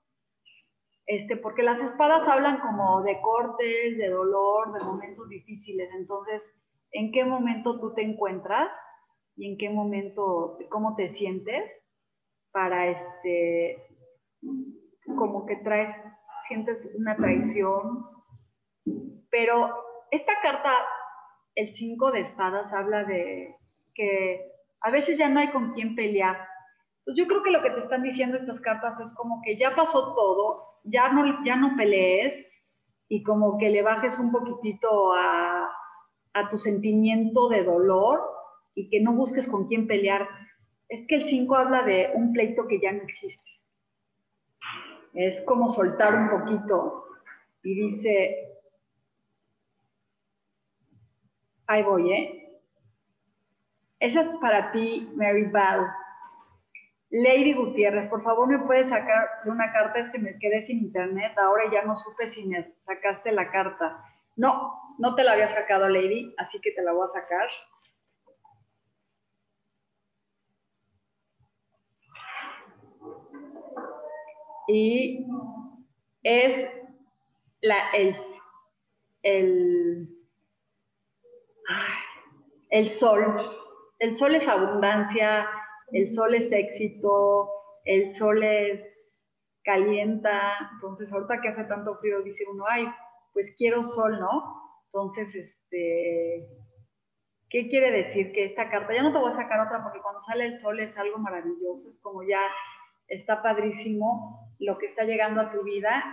Este, 1.05 1.37
porque 1.37 1.63
las 1.63 1.81
espadas 1.81 2.27
hablan 2.27 2.59
como 2.59 3.01
de 3.01 3.19
cortes, 3.21 3.97
de 3.97 4.09
dolor, 4.09 4.73
de 4.73 4.79
momentos 4.79 5.27
difíciles. 5.27 5.89
Entonces, 5.95 6.41
¿en 6.91 7.11
qué 7.11 7.25
momento 7.25 7.79
tú 7.79 7.93
te 7.93 8.03
encuentras 8.03 8.69
y 9.35 9.51
en 9.51 9.57
qué 9.57 9.69
momento, 9.69 10.59
cómo 10.69 10.95
te 10.95 11.13
sientes 11.15 11.63
para 12.51 12.89
este, 12.89 13.87
como 15.17 15.45
que 15.47 15.55
traes, 15.57 15.91
sientes 16.47 16.77
una 16.95 17.15
traición? 17.15 18.05
Pero 19.31 19.73
esta 20.11 20.33
carta, 20.41 20.73
el 21.55 21.73
5 21.73 22.11
de 22.11 22.21
espadas, 22.21 22.71
habla 22.73 23.03
de 23.03 23.55
que 23.93 24.51
a 24.81 24.91
veces 24.91 25.17
ya 25.17 25.29
no 25.29 25.39
hay 25.39 25.49
con 25.49 25.73
quién 25.73 25.95
pelear. 25.95 26.37
Entonces, 26.99 27.23
yo 27.23 27.27
creo 27.27 27.43
que 27.43 27.51
lo 27.51 27.61
que 27.61 27.71
te 27.71 27.79
están 27.79 28.03
diciendo 28.03 28.37
estas 28.37 28.61
cartas 28.61 28.99
es 28.99 29.13
como 29.15 29.41
que 29.41 29.57
ya 29.57 29.75
pasó 29.75 30.13
todo, 30.13 30.79
ya 30.83 31.11
no, 31.11 31.43
ya 31.43 31.55
no 31.55 31.75
pelees 31.75 32.45
y 33.07 33.23
como 33.23 33.57
que 33.57 33.69
le 33.69 33.81
bajes 33.81 34.17
un 34.19 34.31
poquitito 34.31 35.13
a, 35.13 35.69
a 36.33 36.49
tu 36.49 36.57
sentimiento 36.57 37.49
de 37.49 37.63
dolor 37.63 38.21
y 38.75 38.89
que 38.89 39.01
no 39.01 39.13
busques 39.13 39.47
con 39.49 39.67
quién 39.67 39.87
pelear. 39.87 40.27
Es 40.87 41.05
que 41.07 41.15
el 41.15 41.29
5 41.29 41.55
habla 41.55 41.83
de 41.83 42.11
un 42.13 42.33
pleito 42.33 42.67
que 42.67 42.79
ya 42.79 42.91
no 42.91 43.03
existe. 43.03 43.49
Es 45.13 45.41
como 45.41 45.71
soltar 45.71 46.15
un 46.15 46.29
poquito 46.29 47.05
y 47.63 47.73
dice, 47.73 48.48
ahí 51.69 51.83
voy, 51.83 52.11
¿eh? 52.11 52.61
Esa 53.99 54.21
es 54.21 54.27
para 54.41 54.71
ti, 54.71 55.07
Mary 55.15 55.43
Bell. 55.43 55.85
Lady 57.11 57.53
Gutiérrez, 57.53 58.07
por 58.07 58.23
favor, 58.23 58.47
¿me 58.47 58.59
puedes 58.59 58.89
sacar 58.89 59.27
una 59.45 59.71
carta? 59.71 59.99
Es 59.99 60.09
que 60.09 60.19
me 60.19 60.37
quedé 60.39 60.61
sin 60.63 60.79
internet, 60.79 61.37
ahora 61.37 61.63
ya 61.71 61.83
no 61.83 61.95
supe 61.95 62.29
si 62.29 62.45
me 62.45 62.73
sacaste 62.85 63.31
la 63.31 63.51
carta. 63.51 64.03
No, 64.35 64.95
no 64.97 65.15
te 65.15 65.23
la 65.23 65.33
había 65.33 65.49
sacado, 65.49 65.89
Lady, 65.89 66.33
así 66.37 66.59
que 66.61 66.71
te 66.71 66.81
la 66.81 66.91
voy 66.91 67.07
a 67.07 67.13
sacar. 67.13 67.49
Y 74.67 75.25
es 76.23 76.69
la, 77.61 77.89
el, 77.91 78.15
el, 79.23 80.18
el 82.69 82.89
sol. 82.89 83.55
El 83.99 84.15
sol 84.15 84.35
es 84.35 84.47
abundancia, 84.47 85.47
el 85.91 86.11
sol 86.13 86.35
es 86.35 86.51
éxito, 86.51 87.49
el 87.85 88.15
sol 88.15 88.43
es 88.43 89.27
calienta, 89.63 90.71
entonces 90.73 91.11
ahorita 91.11 91.41
que 91.41 91.49
hace 91.49 91.63
tanto 91.65 91.97
frío 91.97 92.21
dice 92.21 92.43
uno, 92.51 92.63
ay, 92.67 92.87
pues 93.33 93.53
quiero 93.57 93.83
sol, 93.83 94.19
¿no? 94.19 94.59
Entonces, 94.85 95.35
este, 95.35 96.47
¿qué 97.49 97.69
quiere 97.69 97.91
decir? 97.91 98.31
Que 98.31 98.45
esta 98.45 98.69
carta, 98.69 98.93
ya 98.93 99.03
no 99.03 99.11
te 99.11 99.19
voy 99.19 99.31
a 99.31 99.35
sacar 99.35 99.59
otra 99.65 99.83
porque 99.83 100.01
cuando 100.01 100.21
sale 100.23 100.45
el 100.45 100.59
sol 100.59 100.79
es 100.79 100.97
algo 100.97 101.17
maravilloso, 101.19 101.89
es 101.89 101.99
como 101.99 102.23
ya 102.23 102.41
está 103.07 103.41
padrísimo 103.41 104.55
lo 104.59 104.77
que 104.77 104.87
está 104.87 105.03
llegando 105.03 105.41
a 105.41 105.51
tu 105.51 105.63
vida 105.63 106.03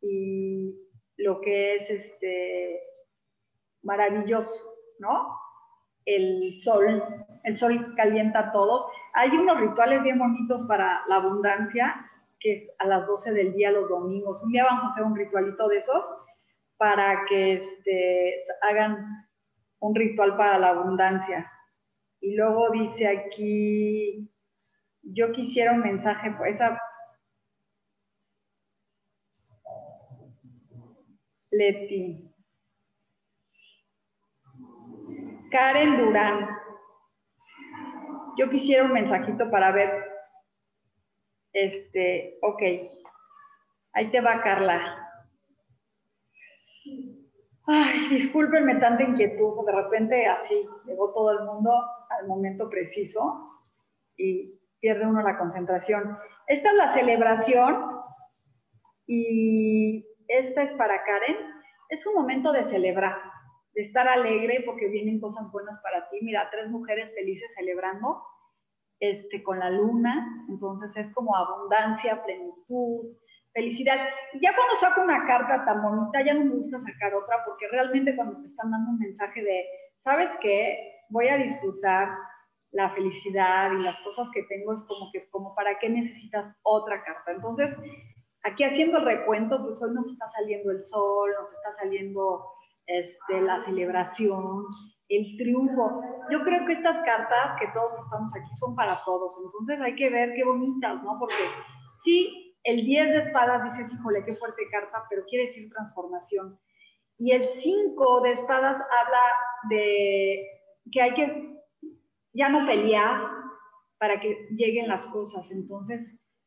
y 0.00 0.74
lo 1.16 1.40
que 1.40 1.76
es 1.76 1.90
este 1.90 2.80
maravilloso, 3.82 4.75
¿no? 4.98 5.38
El 6.04 6.60
sol, 6.62 7.02
el 7.44 7.56
sol 7.56 7.94
calienta 7.96 8.38
a 8.38 8.52
todos. 8.52 8.92
Hay 9.14 9.30
unos 9.30 9.60
rituales 9.60 10.02
bien 10.02 10.18
bonitos 10.18 10.66
para 10.66 11.02
la 11.08 11.16
abundancia, 11.16 12.10
que 12.38 12.52
es 12.52 12.70
a 12.78 12.86
las 12.86 13.06
12 13.06 13.32
del 13.32 13.54
día 13.54 13.72
los 13.72 13.88
domingos. 13.88 14.42
Un 14.42 14.52
día 14.52 14.64
vamos 14.64 14.84
a 14.84 14.92
hacer 14.92 15.04
un 15.04 15.16
ritualito 15.16 15.68
de 15.68 15.78
esos 15.78 16.04
para 16.76 17.24
que 17.28 17.54
este, 17.54 18.38
hagan 18.62 19.26
un 19.80 19.94
ritual 19.94 20.36
para 20.36 20.58
la 20.58 20.70
abundancia. 20.70 21.50
Y 22.20 22.34
luego 22.36 22.70
dice 22.70 23.08
aquí, 23.08 24.30
yo 25.02 25.32
quisiera 25.32 25.72
un 25.72 25.80
mensaje, 25.80 26.34
pues 26.36 26.54
esa... 26.54 26.80
Leti. 31.50 32.25
Karen 35.56 35.96
Durán. 35.96 36.50
Yo 38.36 38.50
quisiera 38.50 38.84
un 38.84 38.92
mensajito 38.92 39.50
para 39.50 39.72
ver. 39.72 39.90
Este, 41.54 42.38
ok. 42.42 42.62
Ahí 43.94 44.10
te 44.10 44.20
va 44.20 44.42
Carla. 44.42 45.10
Ay, 47.66 48.08
discúlpenme 48.10 48.74
tanta 48.76 49.02
inquietud, 49.02 49.64
de 49.64 49.72
repente 49.72 50.26
así 50.26 50.68
llegó 50.84 51.14
todo 51.14 51.32
el 51.32 51.46
mundo 51.46 51.72
al 52.10 52.28
momento 52.28 52.68
preciso 52.68 53.64
y 54.14 54.60
pierde 54.78 55.06
uno 55.06 55.22
la 55.22 55.38
concentración. 55.38 56.18
Esta 56.48 56.68
es 56.70 56.76
la 56.76 56.94
celebración 56.94 58.02
y 59.06 60.06
esta 60.28 60.64
es 60.64 60.72
para 60.72 61.02
Karen. 61.02 61.36
Es 61.88 62.06
un 62.06 62.14
momento 62.14 62.52
de 62.52 62.68
celebrar, 62.68 63.16
de 63.76 63.82
estar 63.82 64.08
alegre 64.08 64.62
porque 64.64 64.88
vienen 64.88 65.20
cosas 65.20 65.52
buenas 65.52 65.78
para 65.82 66.08
ti. 66.08 66.18
Mira, 66.22 66.48
tres 66.50 66.68
mujeres 66.70 67.14
felices 67.14 67.48
celebrando 67.54 68.22
este, 68.98 69.42
con 69.42 69.58
la 69.58 69.68
luna, 69.68 70.46
entonces 70.48 70.90
es 70.96 71.14
como 71.14 71.36
abundancia, 71.36 72.24
plenitud, 72.24 73.14
felicidad. 73.52 73.98
Ya 74.40 74.56
cuando 74.56 74.76
saco 74.80 75.02
una 75.02 75.26
carta 75.26 75.66
tan 75.66 75.82
bonita, 75.82 76.24
ya 76.24 76.32
no 76.32 76.46
me 76.46 76.54
gusta 76.54 76.80
sacar 76.80 77.14
otra, 77.14 77.44
porque 77.44 77.68
realmente 77.68 78.16
cuando 78.16 78.40
te 78.40 78.48
están 78.48 78.70
dando 78.70 78.92
un 78.92 78.98
mensaje 78.98 79.42
de, 79.42 79.66
¿sabes 80.02 80.30
qué? 80.40 81.02
Voy 81.10 81.28
a 81.28 81.36
disfrutar 81.36 82.08
la 82.72 82.90
felicidad 82.94 83.72
y 83.72 83.82
las 83.82 84.00
cosas 84.00 84.28
que 84.32 84.42
tengo, 84.44 84.72
es 84.72 84.82
como 84.84 85.10
que, 85.12 85.28
como 85.28 85.54
para 85.54 85.78
qué 85.78 85.90
necesitas 85.90 86.58
otra 86.62 87.04
carta. 87.04 87.32
Entonces, 87.32 87.76
aquí 88.42 88.64
haciendo 88.64 88.98
el 88.98 89.04
recuento, 89.04 89.62
pues 89.62 89.82
hoy 89.82 89.92
nos 89.92 90.06
está 90.06 90.26
saliendo 90.30 90.72
el 90.72 90.82
sol, 90.82 91.30
nos 91.38 91.52
está 91.52 91.76
saliendo 91.76 92.55
este, 92.86 93.40
la 93.40 93.62
celebración, 93.64 94.64
el 95.08 95.36
triunfo. 95.36 96.02
Yo 96.30 96.42
creo 96.42 96.66
que 96.66 96.74
estas 96.74 97.04
cartas 97.04 97.58
que 97.60 97.68
todos 97.74 97.92
estamos 98.04 98.34
aquí 98.34 98.54
son 98.58 98.74
para 98.74 99.02
todos, 99.04 99.36
entonces 99.44 99.80
hay 99.80 99.94
que 99.94 100.10
ver 100.10 100.32
qué 100.34 100.44
bonitas, 100.44 101.02
¿no? 101.02 101.18
Porque 101.18 101.34
sí, 102.02 102.56
el 102.64 102.84
10 102.84 103.08
de 103.10 103.18
espadas 103.18 103.64
dices, 103.64 103.92
híjole, 103.92 104.24
qué 104.24 104.34
fuerte 104.36 104.68
carta, 104.70 105.04
pero 105.08 105.24
quiere 105.26 105.46
decir 105.46 105.70
transformación. 105.70 106.58
Y 107.18 107.32
el 107.32 107.44
5 107.44 108.20
de 108.22 108.32
espadas 108.32 108.76
habla 108.76 109.22
de 109.70 110.46
que 110.92 111.02
hay 111.02 111.14
que 111.14 111.56
ya 112.32 112.48
no 112.48 112.66
pelear 112.66 113.22
para 113.98 114.20
que 114.20 114.48
lleguen 114.50 114.88
las 114.88 115.06
cosas. 115.06 115.50
Entonces, 115.50 116.00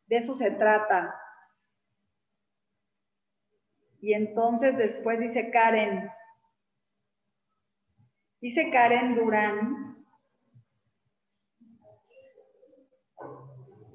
de 0.07 0.17
eso 0.17 0.35
se 0.35 0.51
trata. 0.51 1.15
Y 4.01 4.13
entonces 4.13 4.77
después 4.77 5.19
dice 5.19 5.51
Karen, 5.51 6.09
Dice 8.41 8.71
Karen 8.71 9.15
Durán, 9.15 9.97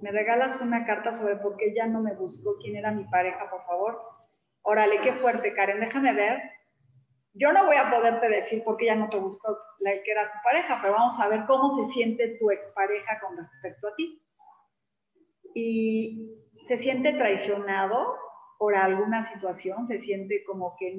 ¿me 0.03 0.11
regalas 0.11 0.61
una 0.61 0.85
carta 0.85 1.13
sobre 1.13 1.37
por 1.37 1.57
qué 1.57 1.75
ya 1.75 1.87
no 1.87 2.03
me 2.03 2.15
buscó 2.15 2.59
quién 2.59 2.77
era 2.77 2.91
mi 2.91 3.05
pareja, 3.05 3.49
por 3.49 3.65
favor? 3.65 4.03
Órale, 4.61 5.01
qué 5.01 5.15
fuerte, 5.15 5.55
Karen, 5.55 5.81
déjame 5.81 6.13
ver. 6.13 6.43
Yo 7.33 7.55
no 7.55 7.65
voy 7.65 7.77
a 7.77 7.91
poderte 7.91 8.29
decir 8.29 8.63
por 8.65 8.77
qué 8.77 8.87
ya 8.87 8.97
no 8.97 9.09
te 9.09 9.17
buscó 9.17 9.57
la 9.79 9.93
que 10.05 10.13
era 10.13 10.31
tu 10.31 10.39
pareja, 10.45 10.79
pero 10.83 10.93
vamos 10.93 11.19
a 11.19 11.29
ver 11.29 11.47
cómo 11.47 11.83
se 11.83 11.93
siente 11.93 12.37
tu 12.39 12.51
expareja 12.51 13.21
con 13.21 13.39
respecto 13.39 13.89
a 13.89 13.95
ti. 13.97 14.23
Y 15.55 16.35
se 16.69 16.77
siente 16.79 17.15
traicionado 17.15 18.15
por 18.59 18.77
alguna 18.77 19.33
situación, 19.33 19.87
se 19.87 20.01
siente 20.03 20.45
como 20.45 20.77
que 20.79 20.95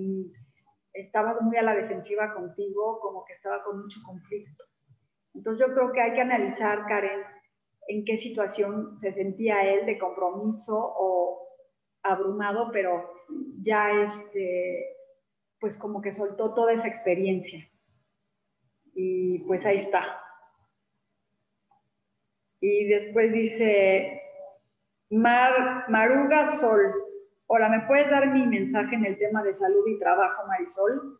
estaba 0.96 1.40
muy 1.42 1.58
a 1.58 1.64
la 1.64 1.76
defensiva 1.76 2.34
contigo, 2.34 3.00
como 3.00 3.26
que 3.26 3.34
estaba 3.34 3.64
con 3.64 3.82
mucho 3.82 4.00
conflicto. 4.06 4.64
Entonces 5.34 5.68
yo 5.68 5.74
creo 5.74 5.92
que 5.92 6.02
hay 6.02 6.14
que 6.14 6.22
analizar, 6.22 6.86
Karen, 6.88 7.22
en 7.88 8.06
qué 8.06 8.18
situación 8.18 8.98
se 9.02 9.14
sentía 9.14 9.64
él 9.64 9.86
de 9.86 10.00
compromiso 10.00 10.76
o 10.76 11.48
abrumado, 12.04 12.72
pero 12.72 13.12
ya 13.62 14.04
este, 14.04 14.96
pues 15.60 15.78
como 15.78 16.02
que 16.02 16.14
soltó 16.14 16.54
toda 16.54 16.74
esa 16.74 16.88
experiencia. 16.88 17.68
Y 18.94 19.40
pues 19.40 19.66
ahí 19.66 19.78
está. 19.78 20.22
Y 22.62 22.88
después 22.88 23.34
dice, 23.34 24.22
Mar, 25.10 25.86
Maruga 25.90 26.60
Sol, 26.60 27.05
Hola, 27.48 27.70
¿me 27.70 27.82
puedes 27.82 28.10
dar 28.10 28.28
mi 28.32 28.48
mensaje 28.48 28.96
en 28.96 29.06
el 29.06 29.20
tema 29.20 29.44
de 29.44 29.56
salud 29.56 29.88
y 29.88 30.00
trabajo, 30.00 30.48
Marisol? 30.48 31.20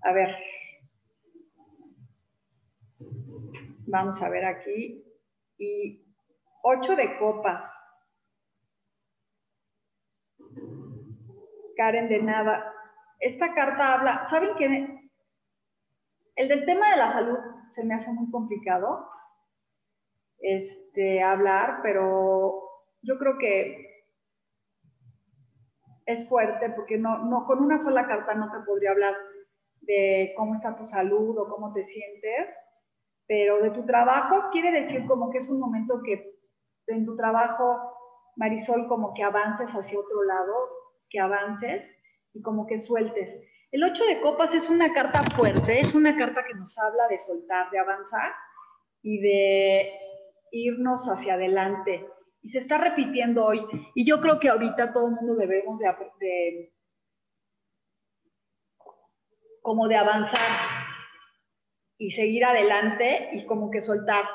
A 0.00 0.12
ver. 0.14 0.34
Vamos 3.86 4.22
a 4.22 4.30
ver 4.30 4.46
aquí. 4.46 5.04
Y 5.58 6.02
ocho 6.62 6.96
de 6.96 7.18
copas. 7.18 7.62
Karen 11.76 12.08
de 12.08 12.22
nada. 12.22 12.72
Esta 13.20 13.54
carta 13.54 13.92
habla, 13.92 14.24
¿saben 14.30 14.56
qué? 14.56 15.10
El 16.36 16.48
del 16.48 16.64
tema 16.64 16.90
de 16.90 16.96
la 16.96 17.12
salud 17.12 17.38
se 17.70 17.84
me 17.84 17.94
hace 17.94 18.10
muy 18.12 18.30
complicado 18.30 19.06
este, 20.38 21.22
hablar, 21.22 21.80
pero 21.82 22.62
yo 23.02 23.18
creo 23.18 23.36
que 23.38 23.93
es 26.06 26.28
fuerte 26.28 26.70
porque 26.70 26.98
no, 26.98 27.18
no, 27.18 27.46
con 27.46 27.60
una 27.60 27.80
sola 27.80 28.06
carta 28.06 28.34
no 28.34 28.50
te 28.50 28.60
podría 28.66 28.90
hablar 28.90 29.14
de 29.80 30.32
cómo 30.36 30.54
está 30.54 30.76
tu 30.76 30.86
salud 30.86 31.36
o 31.38 31.48
cómo 31.48 31.72
te 31.72 31.84
sientes, 31.84 32.48
pero 33.26 33.62
de 33.62 33.70
tu 33.70 33.84
trabajo 33.86 34.50
quiere 34.52 34.82
decir 34.82 35.06
como 35.06 35.30
que 35.30 35.38
es 35.38 35.48
un 35.48 35.60
momento 35.60 36.02
que 36.04 36.34
en 36.86 37.06
tu 37.06 37.16
trabajo, 37.16 37.96
Marisol, 38.36 38.86
como 38.88 39.14
que 39.14 39.22
avances 39.22 39.68
hacia 39.70 39.98
otro 39.98 40.22
lado, 40.24 40.54
que 41.08 41.20
avances 41.20 41.82
y 42.34 42.42
como 42.42 42.66
que 42.66 42.80
sueltes. 42.80 43.42
El 43.70 43.82
8 43.82 44.04
de 44.04 44.20
copas 44.20 44.54
es 44.54 44.68
una 44.68 44.92
carta 44.92 45.22
fuerte, 45.34 45.80
es 45.80 45.94
una 45.94 46.16
carta 46.16 46.44
que 46.44 46.54
nos 46.54 46.76
habla 46.78 47.08
de 47.08 47.18
soltar, 47.20 47.70
de 47.70 47.78
avanzar 47.78 48.32
y 49.02 49.20
de 49.20 49.92
irnos 50.52 51.08
hacia 51.08 51.34
adelante 51.34 52.06
y 52.44 52.50
se 52.50 52.58
está 52.58 52.76
repitiendo 52.76 53.46
hoy. 53.46 53.66
Y 53.94 54.06
yo 54.06 54.20
creo 54.20 54.38
que 54.38 54.50
ahorita 54.50 54.92
todo 54.92 55.08
el 55.08 55.14
mundo 55.14 55.34
debemos 55.34 55.80
de, 55.80 56.72
como 59.62 59.88
de 59.88 59.96
avanzar 59.96 60.84
y 61.96 62.12
seguir 62.12 62.44
adelante 62.44 63.30
y 63.32 63.46
como 63.46 63.70
que 63.70 63.80
soltar. 63.80 64.26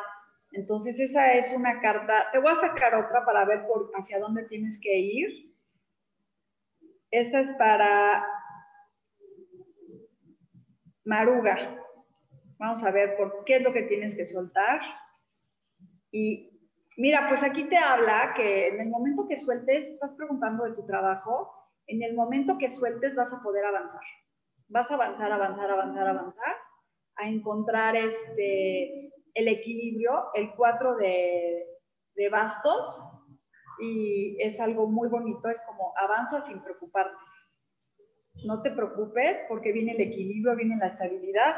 Entonces 0.53 0.99
esa 0.99 1.33
es 1.33 1.53
una 1.53 1.79
carta. 1.81 2.31
Te 2.31 2.39
voy 2.39 2.51
a 2.51 2.55
sacar 2.55 2.95
otra 2.95 3.23
para 3.23 3.45
ver 3.45 3.67
por 3.67 3.91
hacia 3.93 4.19
dónde 4.19 4.47
tienes 4.47 4.79
que 4.81 4.97
ir. 4.97 5.55
Esta 7.11 7.41
es 7.41 7.51
para 7.57 8.25
Maruga. 11.05 11.77
Vamos 12.57 12.83
a 12.83 12.89
ver 12.89 13.15
por 13.17 13.43
qué 13.45 13.57
es 13.57 13.61
lo 13.61 13.71
que 13.71 13.83
tienes 13.83 14.15
que 14.15 14.25
soltar. 14.25 14.81
Y 16.11 16.48
Mira, 16.99 17.29
pues 17.29 17.43
aquí 17.43 17.63
te 17.63 17.77
habla 17.77 18.33
que 18.35 18.67
en 18.67 18.81
el 18.81 18.89
momento 18.89 19.25
que 19.25 19.39
sueltes, 19.39 19.87
estás 19.87 20.13
preguntando 20.15 20.65
de 20.65 20.73
tu 20.73 20.85
trabajo, 20.85 21.49
en 21.87 22.03
el 22.03 22.13
momento 22.13 22.57
que 22.57 22.71
sueltes 22.71 23.15
vas 23.15 23.31
a 23.31 23.41
poder 23.41 23.63
avanzar. 23.63 24.01
Vas 24.67 24.91
a 24.91 24.95
avanzar, 24.95 25.31
avanzar, 25.31 25.71
avanzar, 25.71 26.07
avanzar, 26.09 26.55
a 27.15 27.29
encontrar 27.29 27.95
este, 27.95 29.13
el 29.33 29.47
equilibrio, 29.47 30.25
el 30.33 30.53
cuatro 30.57 30.97
de, 30.97 31.65
de 32.15 32.29
bastos, 32.29 33.01
y 33.79 34.35
es 34.41 34.59
algo 34.59 34.85
muy 34.85 35.07
bonito, 35.07 35.47
es 35.47 35.61
como 35.61 35.93
avanza 35.95 36.41
sin 36.41 36.61
preocuparte. 36.61 37.15
No 38.43 38.61
te 38.61 38.71
preocupes 38.71 39.37
porque 39.47 39.71
viene 39.71 39.93
el 39.93 40.01
equilibrio, 40.01 40.53
viene 40.57 40.75
la 40.75 40.87
estabilidad. 40.87 41.55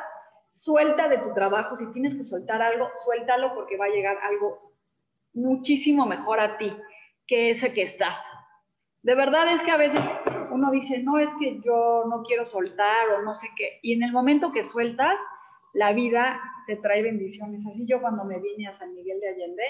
Suelta 0.54 1.10
de 1.10 1.18
tu 1.18 1.34
trabajo, 1.34 1.78
si 1.78 1.92
tienes 1.94 2.14
que 2.16 2.26
soltar 2.26 2.62
algo, 2.62 2.90
suéltalo 3.04 3.56
porque 3.56 3.78
va 3.78 3.86
a 3.86 3.90
llegar 3.90 4.20
algo 4.22 4.71
muchísimo 5.34 6.06
mejor 6.06 6.40
a 6.40 6.58
ti 6.58 6.72
que 7.28 7.52
ese 7.52 7.74
que 7.74 7.84
está. 7.84 8.18
De 9.04 9.16
verdad 9.16 9.54
es 9.54 9.62
que 9.64 9.72
a 9.72 9.78
veces 9.78 10.02
uno 10.52 10.72
dice, 10.72 11.02
no 11.02 11.18
es 11.18 11.30
que 11.40 11.60
yo 11.62 12.04
no 12.10 12.24
quiero 12.24 12.46
soltar 12.46 13.10
o 13.10 13.24
no 13.24 13.34
sé 13.36 13.48
qué, 13.56 13.80
y 13.82 13.94
en 13.94 14.04
el 14.04 14.12
momento 14.12 14.52
que 14.52 14.64
sueltas, 14.64 15.16
la 15.74 15.94
vida 15.94 16.40
te 16.68 16.76
trae 16.76 17.02
bendiciones. 17.02 17.66
Así 17.66 17.88
yo 17.88 18.02
cuando 18.02 18.26
me 18.26 18.40
vine 18.40 18.68
a 18.68 18.74
San 18.74 18.94
Miguel 18.94 19.20
de 19.22 19.30
Allende, 19.30 19.64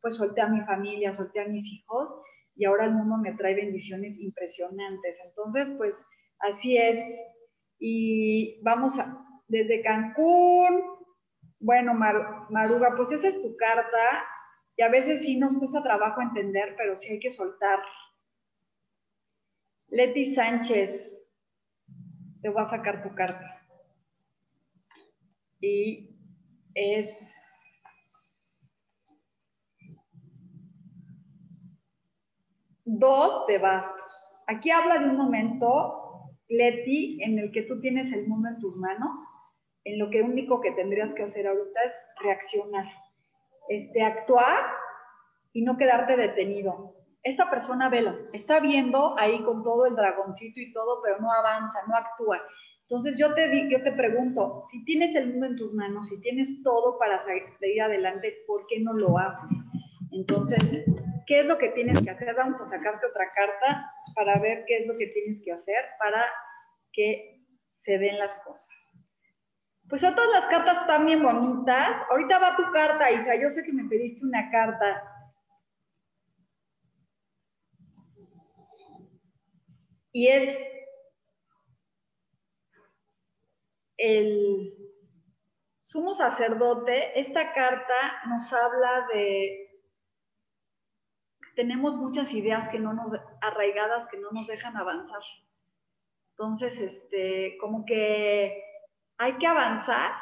pues 0.00 0.16
solté 0.16 0.40
a 0.40 0.48
mi 0.48 0.60
familia, 0.62 1.14
solté 1.14 1.40
a 1.40 1.46
mis 1.46 1.66
hijos, 1.72 2.08
y 2.56 2.64
ahora 2.66 2.84
el 2.84 2.92
mundo 2.92 3.16
me 3.16 3.32
trae 3.32 3.54
bendiciones 3.54 4.18
impresionantes. 4.18 5.16
Entonces, 5.24 5.70
pues 5.76 5.94
así 6.40 6.76
es. 6.76 7.00
Y 7.78 8.60
vamos 8.62 8.98
a, 8.98 9.18
desde 9.48 9.82
Cancún, 9.82 10.82
bueno, 11.60 11.94
Maruga, 11.94 12.94
pues 12.96 13.12
esa 13.12 13.28
es 13.28 13.40
tu 13.40 13.56
carta 13.56 14.24
y 14.76 14.82
a 14.82 14.88
veces 14.88 15.24
sí 15.24 15.36
nos 15.36 15.56
cuesta 15.58 15.82
trabajo 15.82 16.20
entender, 16.20 16.74
pero 16.76 16.96
sí 16.96 17.12
hay 17.12 17.20
que 17.20 17.30
soltar. 17.30 17.78
Leti 19.88 20.34
Sánchez, 20.34 21.32
te 22.42 22.48
voy 22.48 22.62
a 22.62 22.66
sacar 22.66 23.02
tu 23.02 23.14
carta. 23.14 23.60
Y 25.60 26.10
es 26.74 27.32
dos 32.84 33.46
de 33.46 33.58
bastos. 33.58 34.12
Aquí 34.46 34.70
habla 34.70 34.98
de 34.98 35.10
un 35.10 35.16
momento 35.16 36.04
Leti, 36.48 37.22
en 37.22 37.38
el 37.38 37.52
que 37.52 37.62
tú 37.62 37.80
tienes 37.80 38.12
el 38.12 38.26
mundo 38.28 38.48
en 38.48 38.58
tus 38.58 38.76
manos, 38.76 39.10
en 39.84 39.98
lo 39.98 40.10
que 40.10 40.22
único 40.22 40.60
que 40.60 40.72
tendrías 40.72 41.14
que 41.14 41.22
hacer 41.22 41.46
ahorita 41.46 41.84
es 41.84 41.92
reaccionar, 42.22 42.86
este, 43.68 44.02
actuar 44.02 44.62
y 45.52 45.62
no 45.62 45.76
quedarte 45.76 46.16
detenido. 46.16 46.94
Esta 47.22 47.48
persona, 47.48 47.88
velo, 47.88 48.14
está 48.32 48.60
viendo 48.60 49.18
ahí 49.18 49.42
con 49.44 49.62
todo 49.62 49.86
el 49.86 49.96
dragoncito 49.96 50.60
y 50.60 50.72
todo, 50.72 51.00
pero 51.02 51.18
no 51.20 51.32
avanza, 51.32 51.80
no 51.88 51.96
actúa. 51.96 52.42
Entonces 52.82 53.14
yo 53.18 53.34
te, 53.34 53.70
yo 53.70 53.82
te 53.82 53.92
pregunto, 53.92 54.66
si 54.70 54.84
tienes 54.84 55.16
el 55.16 55.30
mundo 55.30 55.46
en 55.46 55.56
tus 55.56 55.72
manos, 55.72 56.08
si 56.08 56.20
tienes 56.20 56.62
todo 56.62 56.98
para 56.98 57.24
seguir 57.24 57.80
adelante, 57.80 58.44
¿por 58.46 58.66
qué 58.66 58.80
no 58.80 58.92
lo 58.92 59.16
haces? 59.16 59.58
Entonces, 60.12 60.58
¿qué 61.26 61.40
es 61.40 61.46
lo 61.46 61.56
que 61.56 61.70
tienes 61.70 62.00
que 62.02 62.10
hacer? 62.10 62.34
Vamos 62.34 62.60
a 62.60 62.68
sacarte 62.68 63.06
otra 63.06 63.32
carta 63.34 63.90
para 64.14 64.38
ver 64.38 64.64
qué 64.66 64.78
es 64.78 64.86
lo 64.86 64.96
que 64.98 65.06
tienes 65.08 65.40
que 65.42 65.52
hacer 65.52 65.84
para 65.98 66.24
que 66.92 67.40
se 67.80 67.98
den 67.98 68.18
las 68.18 68.38
cosas. 68.40 68.68
Pues 69.88 70.00
todas 70.00 70.30
las 70.32 70.46
cartas 70.46 70.80
están 70.80 71.06
bien 71.06 71.22
bonitas. 71.22 72.02
Ahorita 72.10 72.38
va 72.38 72.56
tu 72.56 72.70
carta, 72.72 73.10
Isa. 73.10 73.36
Yo 73.36 73.50
sé 73.50 73.64
que 73.64 73.72
me 73.72 73.88
pediste 73.88 74.24
una 74.24 74.50
carta. 74.50 75.02
Y 80.12 80.28
es 80.28 80.58
el 83.98 84.74
sumo 85.80 86.14
sacerdote. 86.14 87.18
Esta 87.20 87.52
carta 87.52 88.22
nos 88.28 88.52
habla 88.52 89.06
de 89.12 89.64
tenemos 91.54 91.96
muchas 91.96 92.32
ideas 92.32 92.68
que 92.70 92.78
no 92.78 92.92
nos 92.92 93.12
arraigadas 93.40 94.08
que 94.10 94.18
no 94.18 94.30
nos 94.32 94.46
dejan 94.46 94.76
avanzar. 94.76 95.22
Entonces, 96.30 96.80
este, 96.80 97.56
como 97.58 97.84
que 97.84 98.60
hay 99.18 99.34
que 99.38 99.46
avanzar 99.46 100.12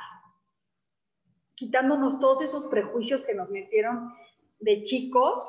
quitándonos 1.55 2.19
todos 2.19 2.43
esos 2.43 2.67
prejuicios 2.67 3.25
que 3.25 3.35
nos 3.35 3.49
metieron 3.51 4.13
de 4.61 4.85
chicos 4.85 5.43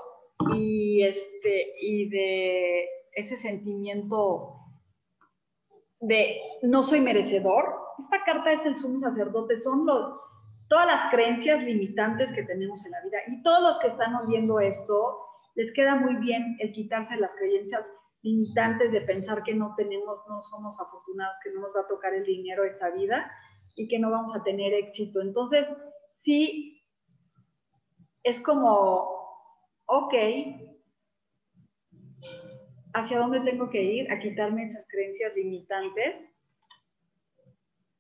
y 0.55 1.03
este 1.03 1.73
y 1.81 2.09
de 2.09 2.87
ese 3.15 3.37
sentimiento 3.37 4.59
de 5.99 6.39
no 6.63 6.83
soy 6.83 7.01
merecedor. 7.01 7.65
Esta 7.99 8.23
carta 8.23 8.51
es 8.51 8.65
el 8.65 8.77
sumo 8.77 8.99
sacerdote, 8.99 9.61
son 9.61 9.85
los, 9.85 10.19
todas 10.67 10.87
las 10.87 11.11
creencias 11.11 11.63
limitantes 11.63 12.33
que 12.33 12.43
tenemos 12.43 12.85
en 12.85 12.91
la 12.91 13.01
vida. 13.03 13.17
Y 13.27 13.43
todos 13.43 13.61
los 13.61 13.79
que 13.79 13.87
están 13.87 14.15
oyendo 14.15 14.59
esto, 14.59 15.19
les 15.55 15.71
queda 15.73 15.95
muy 15.95 16.15
bien 16.15 16.57
el 16.59 16.73
quitarse 16.73 17.15
las 17.17 17.31
creencias 17.37 17.91
limitantes 18.23 18.91
de 18.91 19.01
pensar 19.01 19.43
que 19.43 19.53
no 19.53 19.75
tenemos, 19.75 20.19
no 20.27 20.41
somos 20.43 20.79
afortunados, 20.79 21.35
que 21.43 21.51
no 21.51 21.61
nos 21.61 21.75
va 21.75 21.81
a 21.81 21.87
tocar 21.87 22.13
el 22.13 22.23
dinero 22.23 22.63
esta 22.63 22.89
vida 22.89 23.29
y 23.75 23.87
que 23.87 23.99
no 23.99 24.09
vamos 24.09 24.35
a 24.35 24.43
tener 24.43 24.73
éxito. 24.73 25.21
Entonces, 25.21 25.67
sí, 26.19 26.81
es 28.23 28.41
como, 28.41 29.49
ok, 29.85 30.13
¿hacia 32.93 33.19
dónde 33.19 33.41
tengo 33.41 33.69
que 33.69 33.83
ir? 33.83 34.11
A 34.11 34.19
quitarme 34.19 34.65
esas 34.65 34.87
creencias 34.87 35.35
limitantes, 35.35 36.15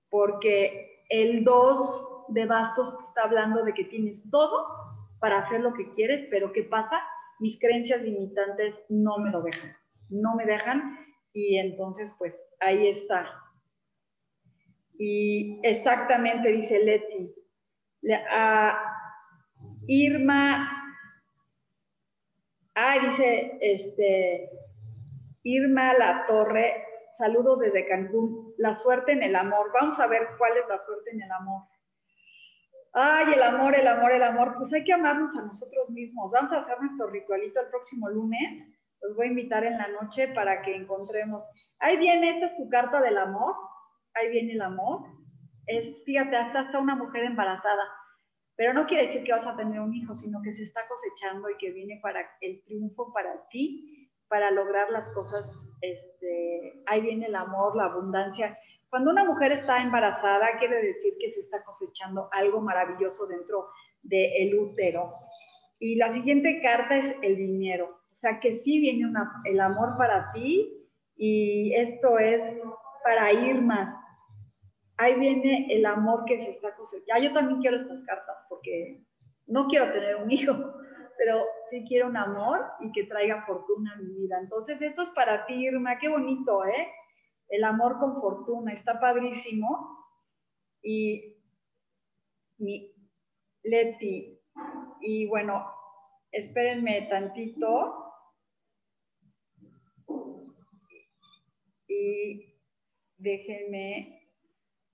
porque 0.09 1.03
el 1.09 1.43
2 1.43 2.27
de 2.29 2.45
bastos 2.45 2.95
está 3.03 3.23
hablando 3.23 3.63
de 3.65 3.73
que 3.73 3.83
tienes 3.83 4.23
todo 4.31 4.67
para 5.19 5.39
hacer 5.39 5.59
lo 5.59 5.73
que 5.73 5.91
quieres, 5.95 6.25
pero 6.29 6.53
¿qué 6.53 6.63
pasa? 6.63 7.01
Mis 7.39 7.59
creencias 7.59 8.01
limitantes 8.01 8.75
no 8.87 9.17
me 9.17 9.31
lo 9.31 9.41
dejan 9.41 9.75
no 10.13 10.35
me 10.35 10.45
dejan 10.45 10.97
y 11.33 11.57
entonces 11.57 12.13
pues 12.17 12.39
ahí 12.59 12.87
está. 12.87 13.27
Y 14.97 15.59
exactamente 15.63 16.49
dice 16.49 16.79
Leti, 16.79 17.33
a 18.29 18.79
Irma, 19.87 20.69
ah, 22.75 22.99
dice 23.01 23.57
este, 23.61 24.49
Irma 25.43 25.93
La 25.93 26.25
Torre, 26.27 26.85
saludo 27.17 27.57
desde 27.57 27.87
Cancún, 27.87 28.53
la 28.57 28.75
suerte 28.75 29.13
en 29.13 29.23
el 29.23 29.35
amor, 29.35 29.71
vamos 29.73 29.99
a 29.99 30.07
ver 30.07 30.27
cuál 30.37 30.57
es 30.57 30.67
la 30.69 30.79
suerte 30.79 31.11
en 31.11 31.21
el 31.21 31.31
amor. 31.31 31.63
Ay, 32.95 33.33
el 33.33 33.41
amor, 33.41 33.75
el 33.75 33.87
amor, 33.87 34.11
el 34.11 34.21
amor, 34.21 34.53
pues 34.55 34.71
hay 34.71 34.83
que 34.83 34.93
amarnos 34.93 35.35
a 35.35 35.41
nosotros 35.41 35.89
mismos. 35.89 36.29
Vamos 36.31 36.51
a 36.51 36.59
hacer 36.59 36.79
nuestro 36.79 37.07
ritualito 37.07 37.59
el 37.59 37.67
próximo 37.69 38.07
lunes 38.07 38.67
los 39.03 39.15
voy 39.15 39.27
a 39.27 39.29
invitar 39.29 39.63
en 39.65 39.77
la 39.77 39.87
noche 39.89 40.29
para 40.29 40.61
que 40.61 40.75
encontremos. 40.75 41.43
Ahí 41.79 41.97
viene, 41.97 42.31
esta 42.31 42.45
es 42.47 42.57
tu 42.57 42.69
carta 42.69 43.01
del 43.01 43.17
amor, 43.17 43.55
ahí 44.13 44.29
viene 44.29 44.53
el 44.53 44.61
amor. 44.61 45.01
Es, 45.67 46.03
fíjate, 46.05 46.35
hasta 46.35 46.61
está 46.61 46.79
una 46.79 46.95
mujer 46.95 47.23
embarazada, 47.23 47.83
pero 48.55 48.73
no 48.73 48.85
quiere 48.85 49.07
decir 49.07 49.23
que 49.23 49.31
vas 49.31 49.45
a 49.45 49.55
tener 49.55 49.79
un 49.79 49.93
hijo, 49.93 50.15
sino 50.15 50.41
que 50.41 50.53
se 50.53 50.63
está 50.63 50.81
cosechando 50.87 51.49
y 51.49 51.57
que 51.57 51.71
viene 51.71 51.99
para 52.01 52.25
el 52.41 52.63
triunfo 52.63 53.11
para 53.13 53.47
ti, 53.49 54.09
para 54.27 54.51
lograr 54.51 54.89
las 54.89 55.07
cosas. 55.13 55.45
Este, 55.81 56.81
ahí 56.85 57.01
viene 57.01 57.27
el 57.27 57.35
amor, 57.35 57.75
la 57.75 57.85
abundancia. 57.85 58.57
Cuando 58.89 59.11
una 59.11 59.25
mujer 59.25 59.51
está 59.51 59.81
embarazada, 59.81 60.57
quiere 60.59 60.81
decir 60.81 61.15
que 61.19 61.31
se 61.31 61.41
está 61.41 61.63
cosechando 61.63 62.29
algo 62.31 62.61
maravilloso 62.61 63.25
dentro 63.25 63.69
del 64.01 64.53
útero. 64.55 65.13
Y 65.79 65.95
la 65.95 66.13
siguiente 66.13 66.61
carta 66.61 66.97
es 66.97 67.15
el 67.21 67.35
dinero. 67.35 68.02
O 68.13 68.15
sea 68.15 68.39
que 68.39 68.55
sí 68.55 68.79
viene 68.79 69.11
el 69.45 69.59
amor 69.59 69.97
para 69.97 70.31
ti 70.31 70.71
y 71.17 71.73
esto 71.73 72.19
es 72.19 72.41
para 73.03 73.33
Irma. 73.33 73.99
Ahí 74.97 75.19
viene 75.19 75.67
el 75.71 75.85
amor 75.85 76.23
que 76.25 76.37
se 76.37 76.51
está 76.51 76.75
cosechando. 76.75 77.23
Yo 77.23 77.33
también 77.33 77.59
quiero 77.59 77.77
estas 77.77 78.05
cartas 78.05 78.37
porque 78.47 79.03
no 79.47 79.67
quiero 79.67 79.91
tener 79.91 80.17
un 80.17 80.31
hijo, 80.31 80.53
pero 81.17 81.43
sí 81.71 81.83
quiero 81.87 82.07
un 82.07 82.17
amor 82.17 82.63
y 82.81 82.91
que 82.91 83.05
traiga 83.05 83.45
fortuna 83.47 83.93
a 83.93 83.97
mi 83.97 84.13
vida. 84.13 84.39
Entonces, 84.39 84.79
esto 84.81 85.01
es 85.01 85.09
para 85.09 85.47
ti, 85.47 85.65
Irma. 85.65 85.97
Qué 85.97 86.07
bonito, 86.07 86.63
¿eh? 86.65 86.87
El 87.49 87.63
amor 87.63 87.97
con 87.99 88.21
fortuna. 88.21 88.73
Está 88.73 88.99
padrísimo. 88.99 89.97
Y 90.83 91.35
mi 92.59 92.93
Leti. 93.63 94.39
Y 95.01 95.25
bueno, 95.27 95.65
espérenme 96.33 97.07
tantito. 97.09 98.03
y 101.93 102.55
déjenme 103.17 104.29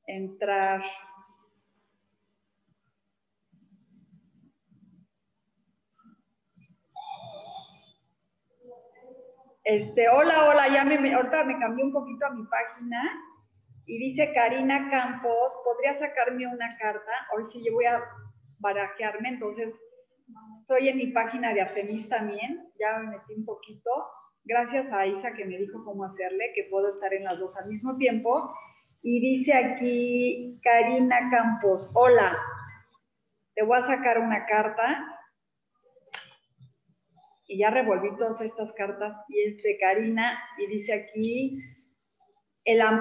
entrar. 0.05 0.83
Este, 9.63 10.09
hola, 10.09 10.49
hola, 10.49 10.67
ya 10.73 10.83
me, 10.83 11.13
ahorita 11.13 11.43
me 11.43 11.59
cambié 11.59 11.83
un 11.85 11.93
poquito 11.93 12.25
a 12.25 12.31
mi 12.31 12.43
página 12.45 13.01
y 13.85 13.99
dice 13.99 14.33
Karina 14.33 14.89
Campos, 14.89 15.53
¿podría 15.63 15.93
sacarme 15.93 16.47
una 16.47 16.75
carta? 16.77 17.11
Hoy 17.35 17.43
sí 17.49 17.63
yo 17.63 17.73
voy 17.73 17.85
a 17.85 18.03
barajearme, 18.57 19.29
entonces 19.29 19.73
estoy 20.61 20.89
en 20.89 20.97
mi 20.97 21.07
página 21.07 21.53
de 21.53 21.61
Artemis 21.61 22.07
también, 22.09 22.71
ya 22.79 22.99
me 22.99 23.17
metí 23.17 23.33
un 23.33 23.45
poquito 23.45 23.89
gracias 24.43 24.91
a 24.91 25.05
Isa 25.05 25.33
que 25.33 25.45
me 25.45 25.57
dijo 25.57 25.83
cómo 25.85 26.05
hacerle, 26.05 26.51
que 26.55 26.67
puedo 26.69 26.89
estar 26.89 27.13
en 27.13 27.23
las 27.23 27.39
dos 27.39 27.55
al 27.57 27.69
mismo 27.69 27.97
tiempo. 27.97 28.53
Y 29.01 29.19
dice 29.21 29.53
aquí 29.53 30.59
Karina 30.63 31.29
Campos, 31.29 31.91
hola, 31.93 32.37
te 33.55 33.63
voy 33.63 33.77
a 33.77 33.83
sacar 33.83 34.19
una 34.19 34.45
carta. 34.45 35.05
Y 37.47 37.59
ya 37.59 37.69
revolví 37.69 38.15
todas 38.17 38.41
estas 38.41 38.71
cartas 38.73 39.17
y 39.27 39.41
es 39.41 39.63
de 39.63 39.77
Karina 39.79 40.39
y 40.59 40.67
dice 40.67 40.93
aquí 40.93 41.59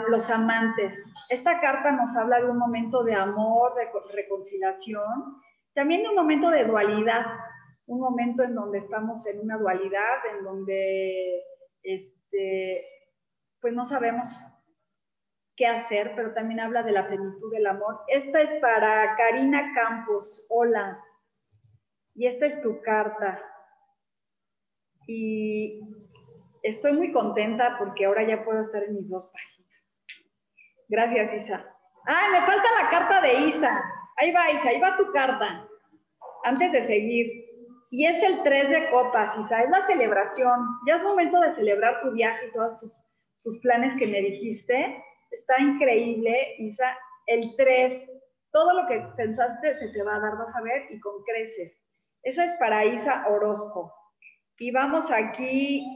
los 0.09 0.31
amantes. 0.31 0.99
Esta 1.29 1.61
carta 1.61 1.93
nos 1.93 2.17
habla 2.17 2.41
de 2.41 2.51
un 2.51 2.59
momento 2.59 3.03
de 3.05 3.15
amor, 3.15 3.75
de 3.75 3.87
reconciliación, 4.15 5.37
también 5.75 6.03
de 6.03 6.09
un 6.09 6.17
momento 6.17 6.51
de 6.51 6.65
dualidad, 6.65 7.27
un 7.87 8.01
momento 8.01 8.43
en 8.43 8.55
donde 8.55 8.79
estamos 8.79 9.27
en 9.27 9.41
una 9.41 9.57
dualidad, 9.57 10.19
en 10.37 10.45
donde 10.45 11.43
este, 11.83 12.87
pues 13.61 13.73
no 13.73 13.85
sabemos 13.87 14.29
qué 15.57 15.67
hacer, 15.67 16.13
pero 16.15 16.35
también 16.35 16.61
habla 16.61 16.83
de 16.83 16.93
la 16.93 17.09
plenitud 17.09 17.53
del 17.53 17.67
amor. 17.67 18.01
Esta 18.09 18.41
es 18.41 18.55
para 18.61 19.17
Karina 19.17 19.73
Campos, 19.75 20.47
hola, 20.49 21.03
y 22.15 22.27
esta 22.27 22.47
es 22.47 22.61
tu 22.63 22.81
carta. 22.83 23.43
Y 25.07 25.81
estoy 26.63 26.93
muy 26.93 27.13
contenta 27.13 27.77
porque 27.79 28.07
ahora 28.07 28.27
ya 28.27 28.45
puedo 28.45 28.61
estar 28.61 28.83
en 28.83 28.95
mis 28.95 29.09
dos 29.09 29.31
páginas. 29.33 29.59
Gracias, 30.89 31.35
Isa. 31.35 31.65
Ah, 32.07 32.29
me 32.33 32.41
falta 32.41 32.83
la 32.83 32.91
carta 32.91 33.21
de 33.21 33.35
Isa. 33.47 33.98
Ahí 34.19 34.33
va, 34.33 34.51
Isa, 34.51 34.69
ahí 34.69 34.81
va 34.81 34.97
tu 34.97 35.11
carta. 35.13 35.67
Antes 36.45 36.73
de 36.73 36.87
seguir. 36.87 37.47
Y 37.91 38.07
es 38.07 38.23
el 38.23 38.43
3 38.43 38.69
de 38.69 38.91
copas, 38.91 39.37
Isa, 39.39 39.63
es 39.63 39.71
la 39.71 39.87
celebración. 39.87 40.61
Ya 40.87 40.97
es 40.97 41.03
momento 41.03 41.41
de 41.41 41.53
celebrar 41.53 42.03
tu 42.03 42.13
viaje 42.13 42.47
y 42.47 42.53
todas 42.53 42.79
tus 42.81 42.93
tus 43.49 43.59
planes 43.61 43.95
que 43.97 44.07
me 44.07 44.21
dijiste. 44.21 45.03
Está 45.31 45.61
increíble, 45.61 46.55
Isa. 46.59 46.97
El 47.27 47.55
3, 47.57 48.11
todo 48.53 48.81
lo 48.81 48.87
que 48.89 49.01
pensaste 49.17 49.79
se 49.79 49.89
te 49.89 50.03
va 50.03 50.17
a 50.17 50.21
dar, 50.21 50.39
vas 50.39 50.55
a 50.55 50.63
ver, 50.63 50.87
y 50.91 51.01
con 51.01 51.23
creces. 51.25 51.73
Eso 52.23 52.43
es 52.43 52.53
para 52.59 52.85
Isa 52.85 53.27
Orozco. 53.29 53.95
Y 54.59 54.71
vamos 54.71 55.11
aquí, 55.11 55.87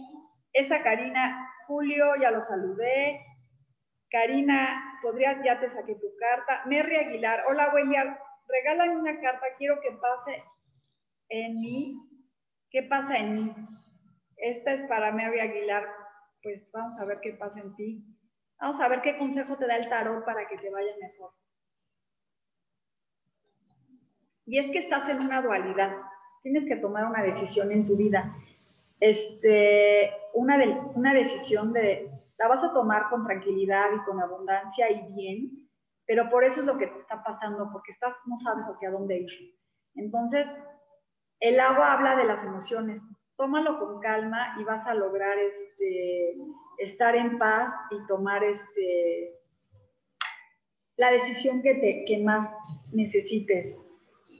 esa 0.52 0.82
Karina, 0.82 1.48
Julio, 1.66 2.16
ya 2.20 2.30
lo 2.30 2.42
saludé. 2.42 3.20
Karina, 4.10 4.91
podrías, 5.02 5.44
ya 5.44 5.60
te 5.60 5.70
saqué 5.70 5.94
tu 5.96 6.06
carta. 6.16 6.62
Merry 6.66 6.96
Aguilar, 6.96 7.44
hola 7.48 7.72
William, 7.74 8.16
regálame 8.48 8.96
una 8.96 9.20
carta, 9.20 9.46
quiero 9.58 9.80
que 9.80 9.90
pase 9.92 10.44
en 11.28 11.60
mí. 11.60 12.08
¿Qué 12.70 12.84
pasa 12.84 13.18
en 13.18 13.34
mí? 13.34 13.54
Esta 14.36 14.72
es 14.72 14.88
para 14.88 15.12
Mary 15.12 15.40
Aguilar. 15.40 15.86
Pues 16.42 16.70
vamos 16.72 16.98
a 16.98 17.04
ver 17.04 17.20
qué 17.20 17.32
pasa 17.32 17.60
en 17.60 17.74
ti. 17.76 18.04
Vamos 18.60 18.80
a 18.80 18.88
ver 18.88 19.02
qué 19.02 19.18
consejo 19.18 19.56
te 19.56 19.66
da 19.66 19.76
el 19.76 19.88
tarot 19.88 20.24
para 20.24 20.48
que 20.48 20.56
te 20.56 20.70
vaya 20.70 20.92
mejor. 21.00 21.32
Y 24.46 24.58
es 24.58 24.70
que 24.70 24.78
estás 24.78 25.08
en 25.08 25.20
una 25.20 25.42
dualidad. 25.42 25.96
Tienes 26.42 26.64
que 26.66 26.76
tomar 26.76 27.06
una 27.06 27.22
decisión 27.22 27.70
en 27.72 27.86
tu 27.86 27.96
vida. 27.96 28.34
Este, 29.00 30.12
una, 30.34 30.58
de, 30.58 30.68
una 30.94 31.14
decisión 31.14 31.72
de, 31.72 32.10
la 32.42 32.48
vas 32.48 32.64
a 32.64 32.72
tomar 32.72 33.08
con 33.08 33.24
tranquilidad 33.24 33.90
y 33.94 34.04
con 34.04 34.20
abundancia 34.20 34.90
y 34.90 35.06
bien, 35.12 35.68
pero 36.06 36.28
por 36.28 36.42
eso 36.42 36.60
es 36.60 36.66
lo 36.66 36.76
que 36.76 36.88
te 36.88 36.98
está 36.98 37.22
pasando, 37.22 37.70
porque 37.72 37.92
estás, 37.92 38.16
no 38.26 38.36
sabes 38.40 38.64
hacia 38.64 38.90
dónde 38.90 39.20
ir. 39.20 39.54
Entonces, 39.94 40.52
el 41.38 41.60
agua 41.60 41.92
habla 41.92 42.16
de 42.16 42.24
las 42.24 42.42
emociones. 42.42 43.00
Tómalo 43.36 43.78
con 43.78 44.00
calma 44.00 44.56
y 44.58 44.64
vas 44.64 44.84
a 44.86 44.94
lograr 44.94 45.38
este, 45.38 46.36
estar 46.78 47.14
en 47.14 47.38
paz 47.38 47.72
y 47.92 48.04
tomar 48.08 48.42
este, 48.42 49.40
la 50.96 51.12
decisión 51.12 51.62
que, 51.62 51.74
te, 51.76 52.04
que 52.06 52.24
más 52.24 52.50
necesites, 52.90 53.76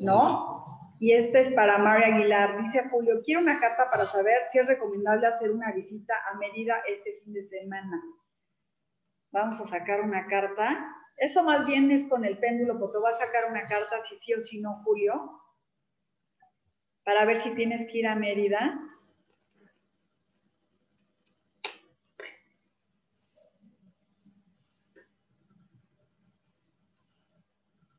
¿no? 0.00 0.71
Y 1.02 1.14
este 1.14 1.40
es 1.40 1.52
para 1.54 1.78
María 1.78 2.14
Aguilar. 2.14 2.62
Dice 2.62 2.88
Julio, 2.88 3.22
quiero 3.24 3.40
una 3.40 3.58
carta 3.58 3.90
para 3.90 4.06
saber 4.06 4.42
si 4.52 4.60
es 4.60 4.66
recomendable 4.68 5.26
hacer 5.26 5.50
una 5.50 5.72
visita 5.72 6.14
a 6.30 6.36
Mérida 6.36 6.76
este 6.88 7.14
fin 7.24 7.32
de 7.32 7.42
semana. 7.48 8.00
Vamos 9.32 9.60
a 9.60 9.66
sacar 9.66 10.02
una 10.02 10.28
carta. 10.28 10.94
Eso 11.16 11.42
más 11.42 11.66
bien 11.66 11.90
es 11.90 12.04
con 12.04 12.24
el 12.24 12.38
péndulo, 12.38 12.78
porque 12.78 12.98
va 12.98 13.10
a 13.10 13.18
sacar 13.18 13.50
una 13.50 13.66
carta 13.66 13.96
si 14.08 14.16
sí 14.18 14.32
o 14.34 14.40
si 14.40 14.60
no, 14.60 14.80
Julio 14.84 15.40
para 17.02 17.24
ver 17.24 17.38
si 17.38 17.50
tienes 17.56 17.90
que 17.90 17.98
ir 17.98 18.06
a 18.06 18.14
Mérida. 18.14 18.78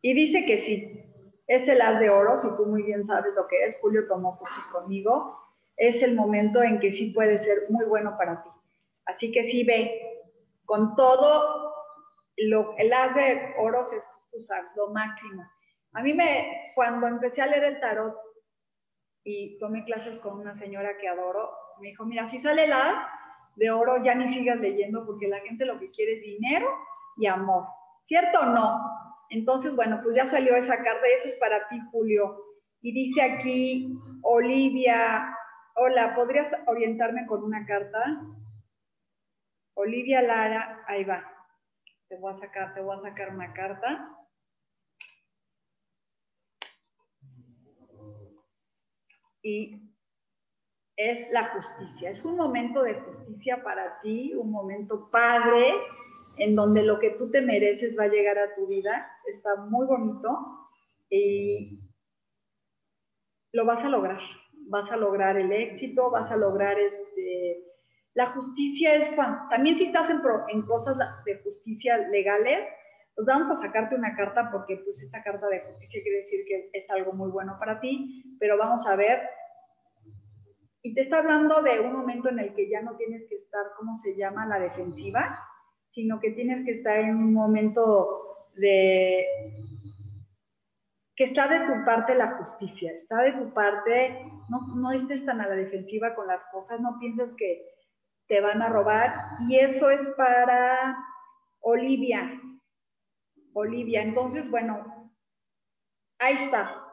Y 0.01 0.13
dice 0.13 0.45
que 0.45 0.59
sí, 0.59 1.02
es 1.55 1.67
el 1.67 1.81
as 1.81 1.99
de 1.99 2.09
oro, 2.09 2.41
si 2.41 2.47
tú 2.55 2.65
muy 2.65 2.83
bien 2.83 3.03
sabes 3.03 3.33
lo 3.35 3.47
que 3.47 3.65
es, 3.65 3.79
Julio 3.81 4.07
tomó 4.07 4.37
cursos 4.37 4.67
conmigo, 4.71 5.39
es 5.77 6.01
el 6.03 6.15
momento 6.15 6.61
en 6.61 6.79
que 6.79 6.91
sí 6.91 7.11
puede 7.11 7.37
ser 7.37 7.65
muy 7.69 7.85
bueno 7.85 8.15
para 8.17 8.43
ti. 8.43 8.49
Así 9.05 9.31
que 9.31 9.49
sí 9.49 9.63
ve, 9.63 10.21
con 10.65 10.95
todo, 10.95 11.73
lo, 12.37 12.75
el 12.77 12.93
as 12.93 13.15
de 13.15 13.53
oro 13.59 13.87
es, 13.91 14.47
sabes, 14.47 14.71
lo 14.75 14.89
máximo. 14.89 15.43
A 15.93 16.01
mí 16.01 16.13
me, 16.13 16.71
cuando 16.75 17.07
empecé 17.07 17.41
a 17.41 17.47
leer 17.47 17.63
el 17.65 17.79
tarot, 17.79 18.15
y 19.23 19.57
tomé 19.59 19.85
clases 19.85 20.19
con 20.19 20.39
una 20.39 20.55
señora 20.57 20.97
que 20.97 21.07
adoro. 21.07 21.51
Me 21.79 21.89
dijo, 21.89 22.05
mira, 22.05 22.27
si 22.27 22.39
sale 22.39 22.67
la 22.67 23.09
de 23.55 23.71
oro, 23.71 24.03
ya 24.03 24.15
ni 24.15 24.33
sigas 24.33 24.59
leyendo 24.59 25.05
porque 25.05 25.27
la 25.27 25.39
gente 25.39 25.65
lo 25.65 25.79
que 25.79 25.91
quiere 25.91 26.13
es 26.13 26.21
dinero 26.21 26.67
y 27.17 27.27
amor. 27.27 27.65
¿Cierto 28.05 28.39
o 28.41 28.45
no? 28.45 28.81
Entonces, 29.29 29.75
bueno, 29.75 29.99
pues 30.03 30.15
ya 30.15 30.27
salió 30.27 30.55
esa 30.55 30.77
carta 30.77 31.07
y 31.07 31.15
eso 31.17 31.27
es 31.27 31.35
para 31.35 31.67
ti, 31.67 31.79
Julio. 31.91 32.37
Y 32.81 32.91
dice 32.91 33.21
aquí, 33.21 33.97
Olivia, 34.21 35.35
hola, 35.75 36.15
¿podrías 36.15 36.53
orientarme 36.67 37.25
con 37.25 37.43
una 37.43 37.65
carta? 37.65 38.21
Olivia 39.75 40.21
Lara, 40.21 40.83
ahí 40.87 41.03
va. 41.03 41.23
Te 42.07 42.17
voy 42.17 42.33
a 42.33 42.37
sacar, 42.37 42.73
te 42.73 42.81
voy 42.81 42.97
a 42.97 43.01
sacar 43.01 43.33
una 43.33 43.53
carta. 43.53 44.13
y 49.43 49.77
es 50.95 51.29
la 51.31 51.45
justicia. 51.49 52.09
Es 52.09 52.23
un 52.23 52.37
momento 52.37 52.81
de 52.81 52.95
justicia 52.95 53.61
para 53.63 53.99
ti, 54.01 54.33
un 54.33 54.51
momento 54.51 55.09
padre, 55.11 55.73
en 56.37 56.55
donde 56.55 56.83
lo 56.83 56.99
que 56.99 57.11
tú 57.11 57.29
te 57.29 57.41
mereces 57.41 57.97
va 57.97 58.05
a 58.05 58.09
llegar 58.09 58.37
a 58.37 58.55
tu 58.55 58.67
vida. 58.67 59.07
Está 59.27 59.55
muy 59.65 59.85
bonito 59.85 60.67
y 61.09 61.79
lo 63.51 63.65
vas 63.65 63.83
a 63.83 63.89
lograr. 63.89 64.19
Vas 64.67 64.91
a 64.91 64.97
lograr 64.97 65.37
el 65.37 65.51
éxito, 65.51 66.09
vas 66.09 66.31
a 66.31 66.37
lograr 66.37 66.79
este... 66.79 67.63
La 68.15 68.27
justicia 68.27 68.93
es 68.95 69.09
cuando, 69.15 69.49
también 69.49 69.75
si 69.77 69.85
estás 69.85 70.07
en, 70.09 70.21
en 70.49 70.61
cosas 70.67 70.97
de 71.25 71.39
justicia 71.39 71.97
legales, 72.09 72.67
pues 73.15 73.27
vamos 73.27 73.49
a 73.49 73.55
sacarte 73.55 73.95
una 73.95 74.15
carta 74.15 74.49
porque 74.51 74.77
pues 74.77 75.01
esta 75.01 75.23
carta 75.23 75.47
de 75.47 75.61
justicia 75.61 76.01
quiere 76.03 76.19
decir 76.19 76.45
que 76.47 76.69
es 76.73 76.89
algo 76.91 77.13
muy 77.13 77.31
bueno 77.31 77.57
para 77.59 77.79
ti, 77.79 78.37
pero 78.39 78.57
vamos 78.57 78.85
a 78.87 78.95
ver. 78.95 79.19
Y 80.83 80.93
te 80.93 81.01
está 81.01 81.19
hablando 81.19 81.61
de 81.61 81.79
un 81.79 81.93
momento 81.93 82.29
en 82.29 82.39
el 82.39 82.53
que 82.53 82.69
ya 82.69 82.81
no 82.81 82.95
tienes 82.97 83.27
que 83.29 83.35
estar, 83.35 83.63
¿cómo 83.77 83.95
se 83.95 84.15
llama? 84.15 84.45
La 84.45 84.59
defensiva, 84.59 85.39
sino 85.93 86.19
que 86.19 86.31
tienes 86.31 86.65
que 86.65 86.71
estar 86.71 86.97
en 86.97 87.15
un 87.15 87.33
momento 87.33 88.47
de 88.55 89.25
que 91.15 91.25
está 91.25 91.47
de 91.47 91.67
tu 91.67 91.85
parte 91.85 92.15
la 92.15 92.37
justicia, 92.37 92.91
está 92.91 93.21
de 93.21 93.33
tu 93.33 93.53
parte, 93.53 94.25
no, 94.49 94.75
no 94.75 94.91
estés 94.91 95.23
tan 95.25 95.39
a 95.41 95.47
la 95.47 95.55
defensiva 95.55 96.15
con 96.15 96.27
las 96.27 96.43
cosas, 96.45 96.79
no 96.79 96.97
pienses 96.99 97.29
que 97.37 97.63
te 98.27 98.41
van 98.41 98.63
a 98.63 98.69
robar. 98.69 99.13
Y 99.47 99.59
eso 99.59 99.91
es 99.91 100.01
para 100.17 100.97
Olivia. 101.61 102.41
Olivia. 103.53 104.01
Entonces, 104.01 104.49
bueno, 104.49 105.11
ahí 106.17 106.33
está. 106.33 106.83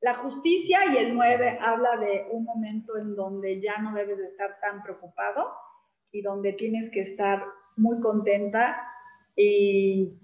La 0.00 0.14
justicia 0.14 0.86
y 0.92 0.96
el 0.96 1.16
9 1.16 1.58
habla 1.60 1.96
de 1.96 2.28
un 2.30 2.44
momento 2.44 2.96
en 2.96 3.16
donde 3.16 3.60
ya 3.60 3.78
no 3.78 3.92
debes 3.92 4.18
de 4.18 4.28
estar 4.28 4.60
tan 4.60 4.80
preocupado 4.84 5.52
y 6.12 6.22
donde 6.22 6.52
tienes 6.52 6.92
que 6.92 7.02
estar 7.02 7.44
muy 7.78 8.00
contenta 8.00 8.76
y 9.36 10.18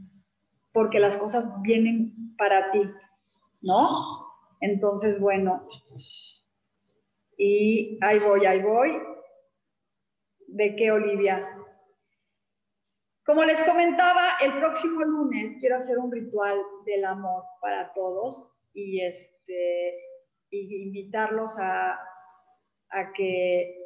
porque 0.73 0.99
las 0.99 1.17
cosas 1.17 1.45
vienen 1.63 2.35
para 2.37 2.71
ti, 2.73 2.83
¿no? 3.63 4.25
Entonces, 4.61 5.21
bueno, 5.21 5.69
y 7.37 7.99
ahí 8.03 8.19
voy, 8.19 8.47
ahí 8.47 8.63
voy. 8.63 9.01
¿De 10.49 10.77
qué, 10.77 10.91
Olivia? 10.91 11.49
Como 13.25 13.45
les 13.45 13.63
comentaba, 13.63 14.37
el 14.43 14.53
próximo 14.59 15.01
lunes 15.03 15.57
quiero 15.59 15.77
hacer 15.77 15.99
un 15.99 16.13
ritual 16.13 16.61
del 16.85 17.05
amor 17.05 17.45
para 17.61 17.93
todos 17.95 18.51
y, 18.75 19.01
este, 19.01 19.95
y 20.51 20.83
invitarlos 20.83 21.59
a, 21.59 21.99
a 22.91 23.13
que, 23.15 23.84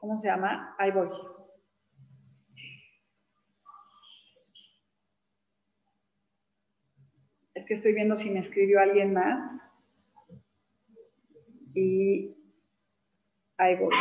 ¿cómo 0.00 0.16
se 0.18 0.28
llama? 0.28 0.74
Ahí 0.78 0.90
voy. 0.90 1.08
Es 7.54 7.66
que 7.66 7.74
estoy 7.74 7.92
viendo 7.92 8.16
si 8.16 8.30
me 8.30 8.40
escribió 8.40 8.80
alguien 8.80 9.12
más. 9.12 9.60
Y 11.74 12.36
ahí 13.56 13.76
voy. 13.76 13.94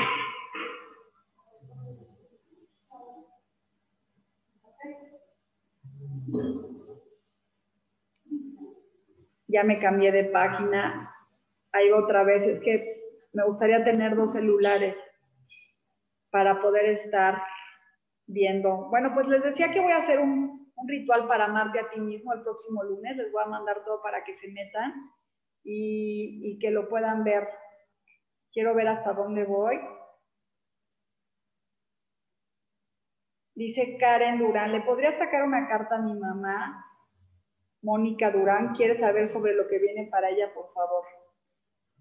Ya 9.48 9.64
me 9.64 9.80
cambié 9.80 10.12
de 10.12 10.26
página. 10.26 11.14
Ahí 11.72 11.92
otra 11.92 12.24
vez. 12.24 12.44
Es 12.44 12.62
que 12.62 12.98
me 13.34 13.46
gustaría 13.46 13.84
tener 13.84 14.16
dos 14.16 14.34
celulares 14.34 14.98
para 16.38 16.62
poder 16.62 16.86
estar 16.86 17.42
viendo. 18.28 18.90
Bueno, 18.92 19.12
pues 19.16 19.28
les 19.28 19.42
decía 19.42 19.72
que 19.72 19.80
voy 19.80 19.92
a 19.92 20.04
hacer 20.04 20.20
un, 20.20 20.72
ritual 20.88 21.28
para 21.28 21.46
amarte 21.46 21.80
a 21.80 21.90
ti 21.90 22.00
mismo 22.00 22.32
el 22.32 22.44
próximo 22.44 22.84
lunes. 22.84 23.18
Les 23.18 23.32
voy 23.32 23.42
a 23.44 23.48
mandar 23.48 23.84
todo 23.84 24.04
para 24.04 24.24
que 24.24 24.36
se 24.36 24.48
metan 24.52 24.94
y, 25.64 26.42
y 26.44 26.60
que 26.60 26.70
lo 26.70 26.90
puedan 26.90 27.24
ver. 27.24 27.50
Quiero 28.54 28.76
ver 28.76 28.88
hasta 28.88 29.14
dónde 29.14 29.46
voy. 29.46 29.80
Dice 33.56 33.98
Karen 33.98 34.38
Durán, 34.38 34.74
¿le 34.74 34.82
podría 34.82 35.18
sacar 35.18 35.42
una 35.42 35.68
carta 35.68 35.96
a 35.96 36.04
mi 36.04 36.14
mamá? 36.14 36.86
Mónica 37.82 38.30
Durán 38.30 38.76
quiere 38.76 39.00
saber 39.00 39.28
sobre 39.30 39.56
lo 39.56 39.68
que 39.68 39.80
viene 39.80 40.08
para 40.12 40.30
ella, 40.30 40.54
por 40.54 40.72
favor. 40.72 41.04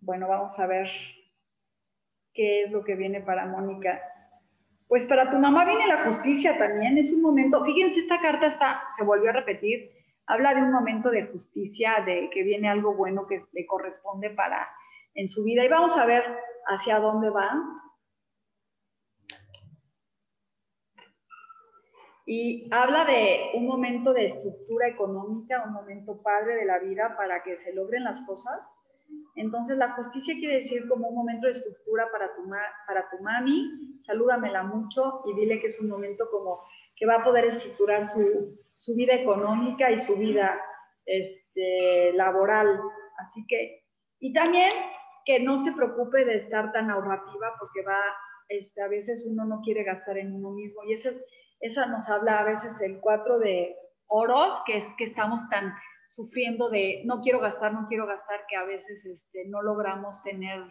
Bueno, 0.03 0.28
vamos 0.28 0.59
a 0.59 0.66
ver 0.66 0.91
qué 2.34 2.64
es 2.64 2.70
lo 2.70 2.84
que 2.84 2.97
viene 2.97 3.22
para 3.22 3.47
Mónica. 3.47 3.99
Pues 4.89 5.05
para 5.07 5.30
tu 5.30 5.37
mamá 5.39 5.64
viene 5.64 5.87
la 5.87 6.05
justicia 6.05 6.57
también, 6.59 6.97
es 6.97 7.12
un 7.12 7.20
momento, 7.20 7.64
fíjense, 7.64 8.01
esta 8.01 8.20
carta 8.20 8.47
está, 8.47 8.82
se 8.97 9.05
volvió 9.05 9.30
a 9.30 9.32
repetir, 9.32 9.91
habla 10.26 10.55
de 10.55 10.62
un 10.62 10.72
momento 10.72 11.11
de 11.11 11.26
justicia, 11.26 12.03
de 12.05 12.30
que 12.30 12.43
viene 12.43 12.68
algo 12.68 12.95
bueno 12.95 13.26
que 13.26 13.45
le 13.53 13.66
corresponde 13.66 14.30
para 14.30 14.68
en 15.14 15.28
su 15.28 15.45
vida. 15.45 15.64
Y 15.64 15.68
vamos 15.68 15.97
a 15.97 16.07
ver 16.07 16.22
hacia 16.66 16.99
dónde 16.99 17.30
va. 17.30 17.53
Y 22.26 22.68
habla 22.72 23.05
de 23.05 23.53
un 23.55 23.66
momento 23.66 24.12
de 24.12 24.26
estructura 24.26 24.89
económica, 24.89 25.64
un 25.64 25.72
momento 25.72 26.20
padre 26.22 26.57
de 26.57 26.64
la 26.64 26.80
vida 26.80 27.16
para 27.16 27.43
que 27.43 27.57
se 27.59 27.72
logren 27.72 28.05
las 28.05 28.20
cosas. 28.26 28.61
Entonces, 29.37 29.76
la 29.76 29.93
justicia 29.93 30.34
quiere 30.39 30.57
decir 30.57 30.89
como 30.89 31.09
un 31.09 31.14
momento 31.14 31.47
de 31.47 31.53
estructura 31.53 32.11
para 32.11 32.34
tu, 32.34 32.49
para 32.87 33.09
tu 33.11 33.22
mami. 33.22 34.01
Salúdamela 34.07 34.62
mucho 34.62 35.22
y 35.26 35.34
dile 35.34 35.61
que 35.61 35.68
es 35.68 35.78
un 35.78 35.89
momento 35.89 36.28
como 36.30 36.62
que 36.97 37.07
va 37.07 37.16
a 37.16 37.24
poder 37.24 37.45
estructurar 37.45 38.09
su, 38.11 38.95
vida 38.95 39.14
económica 39.14 39.91
y 39.91 40.01
su 40.01 40.16
vida 40.16 40.59
este, 41.05 42.12
laboral. 42.14 42.80
Así 43.18 43.47
que, 43.47 43.84
y 44.20 44.32
también 44.32 44.72
que 45.26 45.41
no 45.41 45.62
se 45.64 45.72
preocupe 45.72 46.24
de 46.24 46.37
estar 46.37 46.72
tan 46.72 46.91
ahorrativa 46.91 47.55
porque 47.61 47.82
va, 47.82 48.01
este, 48.49 48.80
a 48.82 48.89
veces 48.89 49.26
uno 49.26 49.45
no 49.45 49.61
quiere 49.62 49.84
gastar 49.84 50.16
en 50.16 50.34
uno 50.34 50.51
mismo. 50.51 50.82
Y 50.84 50.95
esa, 50.95 51.11
esa 51.61 51.87
nos 51.87 52.09
habla 52.09 52.39
a 52.39 52.45
veces 52.45 52.78
del 52.78 53.01
cuatro 53.01 53.39
de 53.39 53.76
oros, 54.07 54.62
que 54.64 54.78
es 54.78 54.89
que 54.97 55.05
estamos 55.05 55.47
tan 55.51 55.74
sufriendo 56.17 56.71
de 56.71 57.03
no 57.05 57.21
quiero 57.21 57.41
gastar, 57.41 57.75
no 57.75 57.87
quiero 57.89 58.07
gastar, 58.07 58.41
que 58.49 58.57
a 58.57 58.64
veces 58.64 59.05
este, 59.05 59.45
no 59.49 59.61
logramos 59.62 60.23
tener 60.23 60.62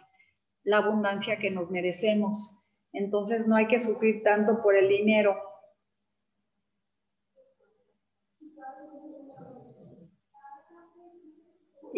la 0.64 0.78
abundancia 0.78 1.38
que 1.38 1.52
nos 1.52 1.70
merecemos. 1.70 2.52
Entonces 2.92 3.46
no 3.46 3.54
hay 3.54 3.68
que 3.68 3.80
sufrir 3.80 4.24
tanto 4.24 4.60
por 4.60 4.74
el 4.74 4.88
dinero. 4.88 5.36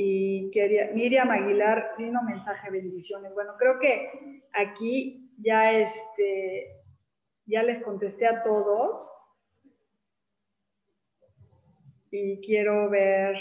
y 0.01 0.53
quería, 0.53 0.93
Miriam 0.95 1.29
Aguilar, 1.29 1.95
lindo 1.99 2.23
mensaje, 2.23 2.71
bendiciones. 2.71 3.35
Bueno, 3.35 3.55
creo 3.59 3.81
que 3.81 4.43
aquí 4.53 5.33
ya, 5.39 5.73
este, 5.73 6.69
ya 7.47 7.65
les 7.65 7.83
contesté 7.83 8.29
a 8.29 8.45
todos 8.45 9.11
y 12.11 12.41
quiero 12.45 12.91
ver... 12.91 13.37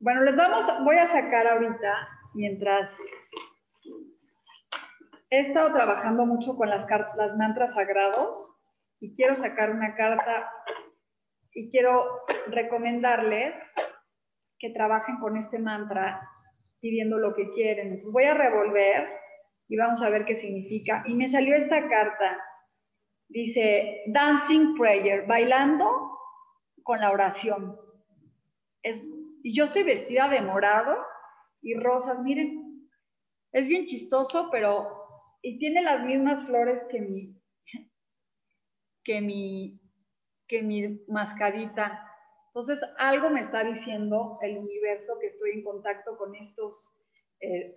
Bueno, 0.00 0.22
les 0.22 0.36
vamos, 0.36 0.66
voy 0.84 0.96
a 0.96 1.10
sacar 1.10 1.46
ahorita, 1.46 2.08
mientras 2.34 2.90
he 5.30 5.40
estado 5.40 5.72
trabajando 5.72 6.26
mucho 6.26 6.56
con 6.56 6.68
las, 6.68 6.86
las 7.16 7.36
mantras 7.38 7.72
sagrados 7.72 8.54
y 9.00 9.16
quiero 9.16 9.34
sacar 9.34 9.70
una 9.70 9.94
carta 9.96 10.50
y 11.54 11.70
quiero 11.70 12.20
recomendarles 12.48 13.54
que 14.58 14.70
trabajen 14.70 15.16
con 15.20 15.38
este 15.38 15.58
mantra 15.58 16.20
pidiendo 16.80 17.18
lo 17.18 17.34
que 17.34 17.50
quieren. 17.52 18.02
Voy 18.12 18.24
a 18.24 18.34
revolver 18.34 19.08
y 19.68 19.76
vamos 19.76 20.02
a 20.02 20.10
ver 20.10 20.26
qué 20.26 20.36
significa. 20.36 21.02
Y 21.06 21.14
me 21.14 21.28
salió 21.28 21.56
esta 21.56 21.88
carta. 21.88 22.38
Dice 23.28 24.02
Dancing 24.06 24.74
Prayer, 24.76 25.26
bailando 25.26 26.18
con 26.82 27.00
la 27.00 27.10
oración. 27.10 27.78
Es, 28.82 29.04
y 29.42 29.56
yo 29.56 29.64
estoy 29.64 29.82
vestida 29.82 30.28
de 30.28 30.42
morado 30.42 30.96
y 31.62 31.74
rosas. 31.74 32.20
Miren, 32.20 32.88
es 33.52 33.66
bien 33.66 33.86
chistoso, 33.86 34.48
pero... 34.50 35.02
Y 35.46 35.58
tiene 35.58 35.82
las 35.82 36.02
mismas 36.06 36.42
flores 36.46 36.82
que 36.88 37.02
mi, 37.02 37.38
que 39.04 39.20
mi 39.20 39.78
que 40.48 40.62
mi 40.62 41.00
mascarita. 41.08 42.06
Entonces, 42.48 42.80
algo 42.98 43.30
me 43.30 43.40
está 43.40 43.64
diciendo 43.64 44.38
el 44.42 44.58
universo 44.58 45.18
que 45.20 45.28
estoy 45.28 45.52
en 45.52 45.64
contacto 45.64 46.16
con 46.16 46.34
estos, 46.36 46.88
eh, 47.40 47.74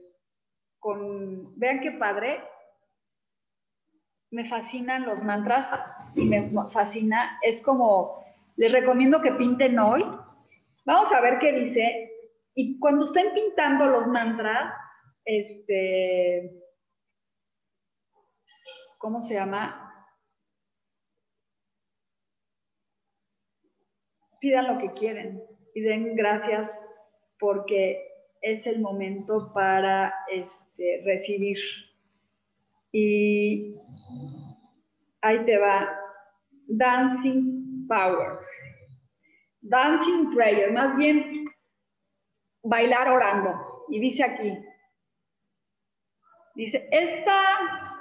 con, 0.79 1.57
vean 1.57 1.79
qué 1.79 1.91
padre, 1.91 2.43
me 4.31 4.49
fascinan 4.49 5.05
los 5.05 5.23
mantras 5.23 5.67
y 6.15 6.25
me 6.25 6.51
fascina, 6.71 7.39
es 7.41 7.61
como, 7.61 8.23
les 8.55 8.71
recomiendo 8.71 9.21
que 9.21 9.31
pinten 9.33 9.79
hoy. 9.79 10.03
Vamos 10.85 11.11
a 11.11 11.21
ver 11.21 11.39
qué 11.39 11.53
dice. 11.53 12.11
Y 12.55 12.79
cuando 12.79 13.07
estén 13.07 13.33
pintando 13.33 13.85
los 13.85 14.07
mantras, 14.07 14.73
este, 15.25 16.51
¿cómo 18.97 19.21
se 19.21 19.35
llama? 19.35 19.87
pidan 24.39 24.67
lo 24.67 24.79
que 24.79 24.93
quieren 24.93 25.43
y 25.73 25.81
den 25.81 26.15
gracias 26.15 26.71
porque 27.39 28.01
es 28.41 28.67
el 28.67 28.79
momento 28.79 29.51
para 29.53 30.13
este, 30.31 31.01
recibir. 31.05 31.57
Y 32.91 33.75
ahí 35.27 35.45
te 35.45 35.57
va, 35.57 35.87
Dancing 36.67 37.87
Power, 37.87 38.39
Dancing 39.61 40.33
Prayer, 40.33 40.71
más 40.71 40.95
bien 40.95 41.45
bailar 42.63 43.09
orando. 43.09 43.85
Y 43.89 43.99
dice 43.99 44.23
aquí, 44.23 44.57
dice, 46.55 46.87
esta 46.91 47.97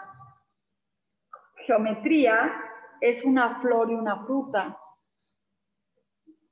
geometría 1.67 2.53
es 3.01 3.25
una 3.25 3.61
flor 3.61 3.91
y 3.91 3.95
una 3.95 4.25
fruta 4.25 4.79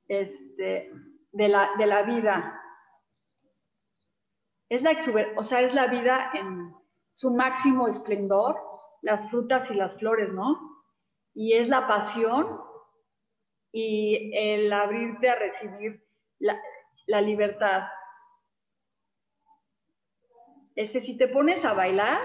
este, 0.07 0.91
de, 1.31 1.47
la, 1.47 1.71
de 1.77 1.85
la 1.85 2.03
vida. 2.03 2.61
Es 4.69 4.81
la 4.81 4.97
o 5.37 5.43
sea, 5.43 5.61
es 5.61 5.73
la 5.73 5.87
vida 5.87 6.31
en 6.33 6.73
su 7.13 7.33
máximo 7.33 7.87
esplendor, 7.87 8.59
las 9.05 9.29
frutas 9.29 9.69
y 9.69 9.75
las 9.75 9.95
flores, 9.99 10.33
¿no? 10.33 10.83
Y 11.35 11.53
es 11.53 11.69
la 11.69 11.87
pasión 11.87 12.59
y 13.71 14.31
el 14.35 14.73
abrirte 14.73 15.29
a 15.29 15.35
recibir 15.35 16.03
la, 16.39 17.21
libertad. 17.21 17.83
Este, 20.73 21.01
si 21.01 21.15
te 21.17 21.27
pones 21.27 21.63
a 21.63 21.73
bailar, 21.73 22.19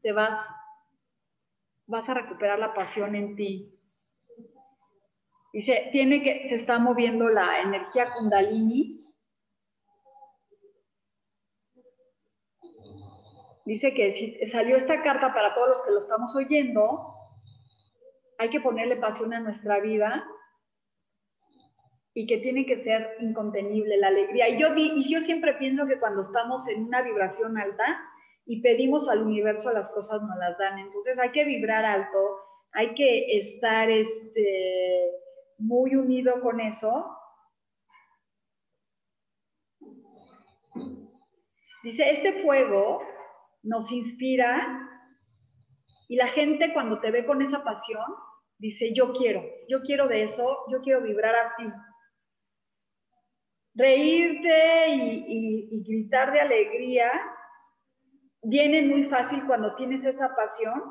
te 0.00 0.12
vas, 0.12 0.38
vas 1.86 2.08
a 2.08 2.14
recuperar 2.14 2.58
la 2.58 2.72
pasión 2.72 3.14
en 3.14 3.36
ti. 3.36 3.78
Dice, 5.52 5.90
tiene 5.92 6.22
que, 6.22 6.48
se 6.48 6.54
está 6.54 6.78
moviendo 6.78 7.28
la 7.28 7.60
energía 7.60 8.14
kundalini. 8.14 8.97
Dice 13.68 13.92
que 13.92 14.14
si 14.14 14.46
salió 14.46 14.78
esta 14.78 15.02
carta 15.02 15.34
para 15.34 15.54
todos 15.54 15.68
los 15.68 15.82
que 15.82 15.90
lo 15.90 16.00
estamos 16.00 16.34
oyendo, 16.34 17.14
hay 18.38 18.48
que 18.48 18.62
ponerle 18.62 18.96
pasión 18.96 19.34
a 19.34 19.40
nuestra 19.40 19.78
vida 19.80 20.26
y 22.14 22.26
que 22.26 22.38
tiene 22.38 22.64
que 22.64 22.82
ser 22.82 23.18
incontenible 23.20 23.98
la 23.98 24.06
alegría. 24.06 24.48
Y 24.48 24.58
yo, 24.58 24.68
y 24.74 25.12
yo 25.12 25.20
siempre 25.20 25.52
pienso 25.52 25.86
que 25.86 26.00
cuando 26.00 26.22
estamos 26.22 26.66
en 26.66 26.84
una 26.84 27.02
vibración 27.02 27.58
alta 27.58 28.00
y 28.46 28.62
pedimos 28.62 29.06
al 29.06 29.20
universo 29.20 29.70
las 29.70 29.90
cosas 29.90 30.22
nos 30.22 30.38
las 30.38 30.56
dan. 30.56 30.78
Entonces 30.78 31.18
hay 31.18 31.30
que 31.32 31.44
vibrar 31.44 31.84
alto, 31.84 32.38
hay 32.72 32.94
que 32.94 33.38
estar 33.38 33.90
este, 33.90 35.10
muy 35.58 35.94
unido 35.94 36.40
con 36.40 36.58
eso. 36.60 37.14
Dice, 41.82 42.10
este 42.12 42.42
fuego 42.42 43.02
nos 43.62 43.90
inspira 43.92 44.88
y 46.08 46.16
la 46.16 46.28
gente 46.28 46.72
cuando 46.72 47.00
te 47.00 47.10
ve 47.10 47.26
con 47.26 47.42
esa 47.42 47.62
pasión, 47.62 48.04
dice, 48.58 48.92
yo 48.94 49.12
quiero, 49.12 49.44
yo 49.68 49.82
quiero 49.82 50.08
de 50.08 50.24
eso, 50.24 50.58
yo 50.70 50.80
quiero 50.80 51.02
vibrar 51.02 51.34
así. 51.34 51.64
Reírte 53.74 54.88
y, 54.88 55.84
gritar 55.86 56.32
de 56.32 56.40
alegría 56.40 57.12
viene 58.42 58.82
muy 58.82 59.04
fácil 59.04 59.46
cuando 59.46 59.74
tienes 59.76 60.04
esa 60.04 60.34
pasión 60.34 60.82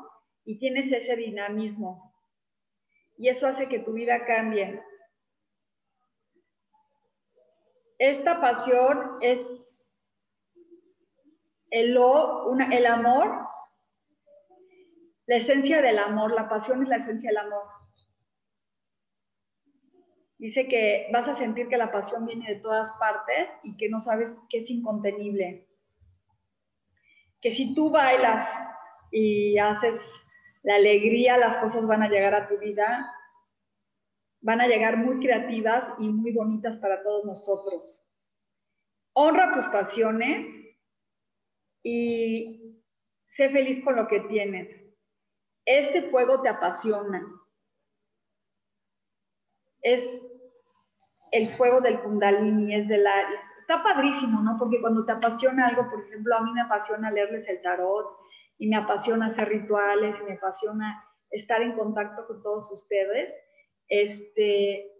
y 0.44 0.58
tienes 0.58 0.90
ese 0.92 1.16
dinamismo 1.16 2.08
y 3.18 3.28
eso 3.28 3.48
hace 3.48 3.68
que 3.68 3.80
tu 3.80 3.92
vida 3.92 4.24
cambie. 4.24 4.80
Esta 7.98 8.40
pasión 8.40 9.18
es 9.20 9.67
el, 11.70 12.86
amor, 12.86 13.48
la 15.26 15.36
esencia 15.36 15.82
del 15.82 15.98
amor, 15.98 16.32
la 16.32 16.48
pasión 16.48 16.82
es 16.82 16.88
la 16.88 16.96
esencia 16.96 17.30
del 17.30 17.38
amor. 17.38 17.64
Dice 20.38 20.68
que 20.68 21.08
vas 21.12 21.26
a 21.26 21.36
sentir 21.36 21.68
que 21.68 21.76
la 21.76 21.90
pasión 21.90 22.24
viene 22.24 22.54
de 22.54 22.60
todas 22.60 22.92
partes 22.92 23.48
y 23.64 23.76
que 23.76 23.88
no 23.88 24.00
sabes 24.02 24.30
que 24.48 24.58
es 24.58 24.70
incontenible. 24.70 25.66
que 27.40 27.52
si 27.52 27.72
tú 27.72 27.90
bailas 27.90 28.48
y 29.12 29.58
haces 29.58 30.00
la 30.64 30.74
alegría, 30.74 31.38
las 31.38 31.58
cosas 31.58 31.86
van 31.86 32.02
a 32.02 32.08
llegar 32.08 32.34
a 32.34 32.48
tu 32.48 32.58
vida, 32.58 33.14
van 34.40 34.60
a 34.60 34.66
llegar 34.66 34.96
muy 34.96 35.20
creativas 35.24 35.84
y 35.98 36.08
muy 36.08 36.32
bonitas 36.32 36.76
para 36.78 37.02
todos 37.02 37.24
nosotros. 37.24 38.04
Honra 39.12 39.52
tus 39.52 39.66
pasiones 39.66 40.46
y 41.82 42.82
sé 43.28 43.50
feliz 43.50 43.82
con 43.84 43.96
lo 43.96 44.08
que 44.08 44.20
tienes. 44.20 44.68
Este 45.64 46.02
fuego 46.10 46.42
te 46.42 46.48
apasiona. 46.48 47.22
Es 49.82 50.02
el 51.30 51.50
fuego 51.50 51.80
del 51.80 52.00
kundalini, 52.00 52.74
es 52.74 52.88
del 52.88 53.06
Aries. 53.06 53.40
Está 53.60 53.82
padrísimo, 53.82 54.40
¿no? 54.40 54.56
Porque 54.58 54.80
cuando 54.80 55.04
te 55.04 55.12
apasiona 55.12 55.68
algo, 55.68 55.90
por 55.90 56.06
ejemplo, 56.06 56.34
a 56.34 56.42
mí 56.42 56.52
me 56.52 56.62
apasiona 56.62 57.10
leerles 57.10 57.46
el 57.48 57.60
tarot 57.62 58.16
y 58.58 58.66
me 58.68 58.76
apasiona 58.76 59.26
hacer 59.26 59.48
rituales 59.48 60.16
y 60.20 60.24
me 60.24 60.34
apasiona 60.34 61.04
estar 61.30 61.60
en 61.62 61.72
contacto 61.72 62.26
con 62.26 62.42
todos 62.42 62.70
ustedes. 62.72 63.32
Este, 63.88 64.90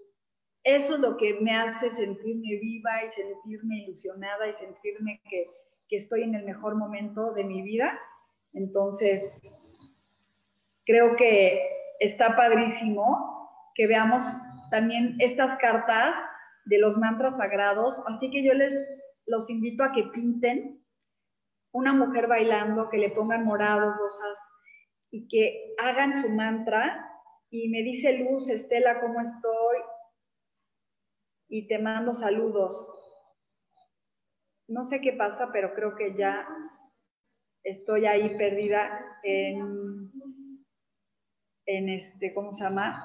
eso 0.65 0.95
es 0.95 1.01
lo 1.01 1.17
que 1.17 1.35
me 1.41 1.55
hace 1.57 1.91
sentirme 1.95 2.59
viva 2.61 3.05
y 3.05 3.11
sentirme 3.11 3.85
ilusionada 3.85 4.49
y 4.49 4.55
sentirme 4.55 5.21
que, 5.29 5.51
que 5.89 5.97
estoy 5.97 6.23
en 6.23 6.35
el 6.35 6.45
mejor 6.45 6.77
momento 6.77 7.33
de 7.33 7.45
mi 7.45 7.63
vida. 7.63 7.99
Entonces, 8.53 9.33
creo 10.85 11.17
que 11.17 11.63
está 12.01 12.37
padrísimo 12.37 13.51
que 13.75 13.87
veamos 13.87 14.25
también 14.71 15.17
estas 15.19 15.59
cartas 15.59 16.15
de 16.67 16.79
los 16.79 16.97
mantras 16.99 17.37
sagrados. 17.37 18.03
Así 18.07 18.31
que 18.31 18.43
yo 18.43 18.55
les 18.55 18.73
los 19.27 19.49
invito 19.51 19.85
a 19.85 19.93
que 19.93 20.05
pinten 20.05 20.83
una 21.73 21.93
mujer 21.93 22.27
bailando, 22.27 22.89
que 22.89 22.99
le 22.99 23.11
pongan 23.11 23.45
morados, 23.45 23.95
rosas 23.97 24.39
y 25.11 25.29
que 25.29 25.75
hagan 25.79 26.21
su 26.23 26.31
mantra. 26.31 27.05
Y 27.51 27.69
me 27.69 27.83
dice 27.83 28.13
Luz, 28.15 28.49
Estela, 28.49 29.01
¿cómo 29.01 29.21
estoy? 29.21 29.77
Y 31.49 31.69
te 31.69 31.79
mando 31.79 32.15
saludos. 32.15 32.98
No 34.69 34.85
sé 34.85 35.01
qué 35.01 35.15
pasa, 35.15 35.49
pero 35.51 35.73
creo 35.75 35.97
que 35.97 36.15
ya 36.15 36.47
estoy 37.65 38.05
ahí 38.05 38.37
perdida 38.37 39.19
en, 39.23 40.11
en 41.65 41.89
este, 41.89 42.35
¿cómo 42.35 42.53
se 42.53 42.65
llama? 42.65 43.03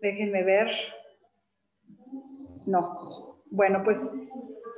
Déjenme 0.00 0.42
ver. 0.44 0.68
No. 2.64 3.42
Bueno, 3.50 3.82
pues 3.84 3.98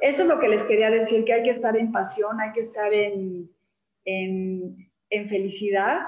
eso 0.00 0.22
es 0.22 0.28
lo 0.28 0.40
que 0.40 0.48
les 0.48 0.64
quería 0.64 0.90
decir, 0.90 1.24
que 1.24 1.32
hay 1.32 1.42
que 1.44 1.50
estar 1.50 1.76
en 1.76 1.92
pasión, 1.92 2.40
hay 2.40 2.52
que 2.52 2.60
estar 2.62 2.92
en, 2.92 3.48
en, 4.04 5.28
felicidad 5.28 6.00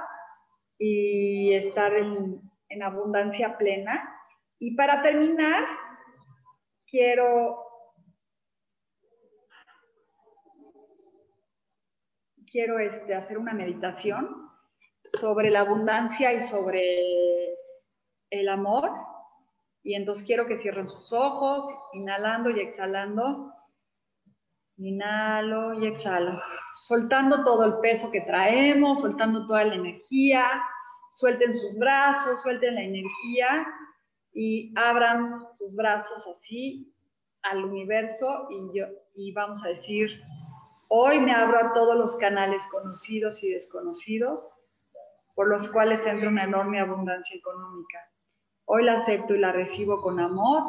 y 0.78 1.52
estar 1.54 1.94
en, 1.94 2.40
en 2.68 2.82
abundancia 2.82 3.56
plena. 3.56 4.08
Y 4.58 4.74
para 4.74 5.02
terminar, 5.02 5.64
quiero 6.86 7.61
quiero 12.52 12.78
este, 12.78 13.14
hacer 13.14 13.38
una 13.38 13.54
meditación 13.54 14.50
sobre 15.18 15.50
la 15.50 15.60
abundancia 15.60 16.32
y 16.34 16.42
sobre 16.42 17.54
el 18.30 18.48
amor. 18.48 18.90
Y 19.82 19.94
entonces 19.94 20.24
quiero 20.24 20.46
que 20.46 20.58
cierren 20.58 20.88
sus 20.88 21.12
ojos, 21.12 21.74
inhalando 21.94 22.50
y 22.50 22.60
exhalando. 22.60 23.52
Inhalo 24.76 25.80
y 25.80 25.86
exhalo. 25.86 26.40
Soltando 26.82 27.44
todo 27.44 27.64
el 27.64 27.74
peso 27.80 28.10
que 28.10 28.20
traemos, 28.20 29.00
soltando 29.00 29.46
toda 29.46 29.64
la 29.64 29.74
energía. 29.74 30.46
Suelten 31.14 31.54
sus 31.54 31.76
brazos, 31.78 32.42
suelten 32.42 32.74
la 32.74 32.82
energía 32.82 33.66
y 34.32 34.72
abran 34.76 35.46
sus 35.52 35.74
brazos 35.74 36.26
así 36.26 36.94
al 37.42 37.64
universo 37.64 38.48
y, 38.50 38.78
yo, 38.78 38.86
y 39.14 39.32
vamos 39.32 39.62
a 39.64 39.68
decir, 39.68 40.08
hoy 40.94 41.20
me 41.20 41.32
abro 41.32 41.58
a 41.58 41.72
todos 41.72 41.96
los 41.96 42.16
canales 42.16 42.66
conocidos 42.66 43.42
y 43.42 43.48
desconocidos 43.48 44.40
por 45.34 45.48
los 45.48 45.70
cuales 45.70 46.04
entra 46.04 46.28
una 46.28 46.44
enorme 46.44 46.80
abundancia 46.80 47.34
económica. 47.34 47.98
Hoy 48.66 48.84
la 48.84 48.98
acepto 48.98 49.34
y 49.34 49.38
la 49.38 49.52
recibo 49.52 50.02
con 50.02 50.20
amor 50.20 50.62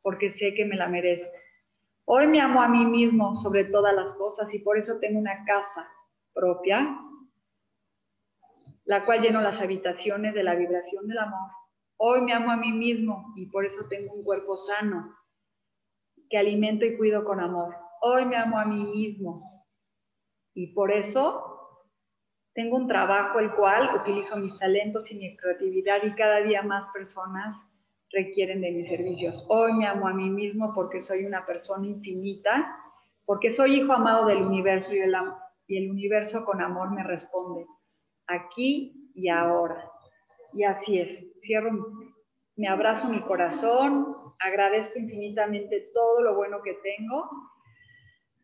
porque 0.00 0.30
sé 0.30 0.54
que 0.54 0.64
me 0.64 0.76
la 0.76 0.88
merezco. 0.88 1.30
Hoy 2.06 2.26
me 2.26 2.40
amo 2.40 2.62
a 2.62 2.68
mí 2.68 2.86
mismo 2.86 3.36
sobre 3.42 3.64
todas 3.64 3.94
las 3.94 4.12
cosas 4.12 4.52
y 4.54 4.60
por 4.60 4.78
eso 4.78 4.98
tengo 4.98 5.18
una 5.18 5.44
casa 5.44 5.86
propia, 6.32 6.98
la 8.86 9.04
cual 9.04 9.20
lleno 9.20 9.42
las 9.42 9.60
habitaciones 9.60 10.32
de 10.32 10.42
la 10.42 10.54
vibración 10.54 11.06
del 11.06 11.18
amor. 11.18 11.50
Hoy 11.98 12.22
me 12.22 12.32
amo 12.32 12.50
a 12.50 12.56
mí 12.56 12.72
mismo 12.72 13.34
y 13.36 13.44
por 13.44 13.66
eso 13.66 13.84
tengo 13.90 14.14
un 14.14 14.24
cuerpo 14.24 14.56
sano 14.56 15.14
que 16.30 16.38
alimento 16.38 16.86
y 16.86 16.96
cuido 16.96 17.26
con 17.26 17.40
amor. 17.40 17.76
Hoy 18.00 18.24
me 18.24 18.36
amo 18.36 18.58
a 18.58 18.64
mí 18.64 18.82
mismo 18.82 19.55
y 20.56 20.68
por 20.68 20.90
eso 20.90 21.84
tengo 22.54 22.76
un 22.76 22.88
trabajo 22.88 23.38
el 23.38 23.52
cual 23.52 23.94
utilizo 24.00 24.38
mis 24.38 24.58
talentos 24.58 25.10
y 25.12 25.16
mi 25.16 25.36
creatividad 25.36 26.02
y 26.02 26.14
cada 26.14 26.40
día 26.40 26.62
más 26.62 26.86
personas 26.94 27.54
requieren 28.10 28.62
de 28.62 28.72
mis 28.72 28.88
servicios. 28.88 29.44
Hoy 29.48 29.74
me 29.74 29.86
amo 29.86 30.08
a 30.08 30.14
mí 30.14 30.30
mismo 30.30 30.72
porque 30.74 31.02
soy 31.02 31.26
una 31.26 31.44
persona 31.44 31.86
infinita, 31.86 32.74
porque 33.26 33.52
soy 33.52 33.80
hijo 33.80 33.92
amado 33.92 34.24
del 34.24 34.38
universo 34.38 34.94
y 34.94 35.00
el, 35.76 35.90
universo 35.90 36.46
con 36.46 36.62
amor 36.62 36.90
me 36.90 37.04
responde 37.04 37.66
aquí 38.26 39.12
y 39.14 39.28
ahora. 39.28 39.90
Y 40.54 40.64
así 40.64 41.00
es. 41.00 41.22
Cierro, 41.42 41.70
me 42.56 42.68
abrazo 42.68 43.08
mi 43.08 43.20
corazón, 43.20 44.06
agradezco 44.40 44.98
infinitamente 44.98 45.90
todo 45.92 46.22
lo 46.22 46.34
bueno 46.34 46.62
que 46.62 46.78
tengo. 46.82 47.28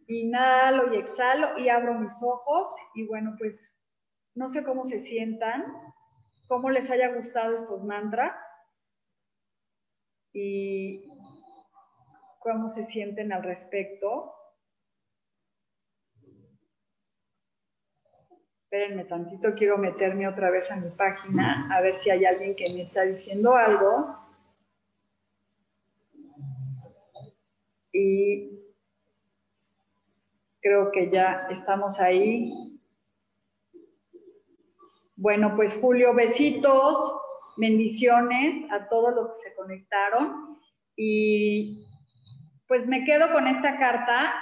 Inhalo 0.09 0.93
y 0.93 0.99
exhalo 0.99 1.59
y 1.59 1.69
abro 1.69 1.95
mis 1.95 2.23
ojos 2.23 2.75
y 2.95 3.07
bueno, 3.07 3.35
pues 3.39 3.61
no 4.35 4.49
sé 4.49 4.65
cómo 4.65 4.85
se 4.85 5.05
sientan, 5.05 5.65
cómo 6.49 6.71
les 6.71 6.91
haya 6.91 7.15
gustado 7.15 7.55
estos 7.55 7.85
mantras 7.85 8.35
y 10.33 11.09
cómo 12.41 12.71
se 12.71 12.87
sienten 12.87 13.33
al 13.33 13.43
respecto. 13.43 14.35
Espérenme 18.65 19.05
tantito, 19.05 19.55
quiero 19.55 19.77
meterme 19.77 20.27
otra 20.27 20.51
vez 20.51 20.71
a 20.71 20.77
mi 20.77 20.89
página 20.91 21.69
a 21.71 21.83
ver 21.83 22.01
si 22.01 22.09
hay 22.09 22.25
alguien 22.25 22.57
que 22.57 22.73
me 22.73 22.83
está 22.83 23.03
diciendo 23.03 23.55
algo. 23.55 24.17
Y 27.93 28.62
creo 30.63 30.91
que 30.93 31.11
ya 31.11 31.49
estamos 31.51 32.01
ahí. 32.01 32.51
Bueno, 35.17 35.55
pues 35.57 35.79
Julio, 35.81 36.15
besitos, 36.15 37.21
bendiciones 37.57 38.71
a 38.71 38.89
todos 38.89 39.15
los 39.15 39.29
que 39.29 39.49
se 39.49 39.55
conectaron 39.55 40.59
y 40.97 41.87
pues 42.67 42.87
me 42.87 43.05
quedo 43.05 43.31
con 43.33 43.47
esta 43.47 43.79
carta 43.79 44.35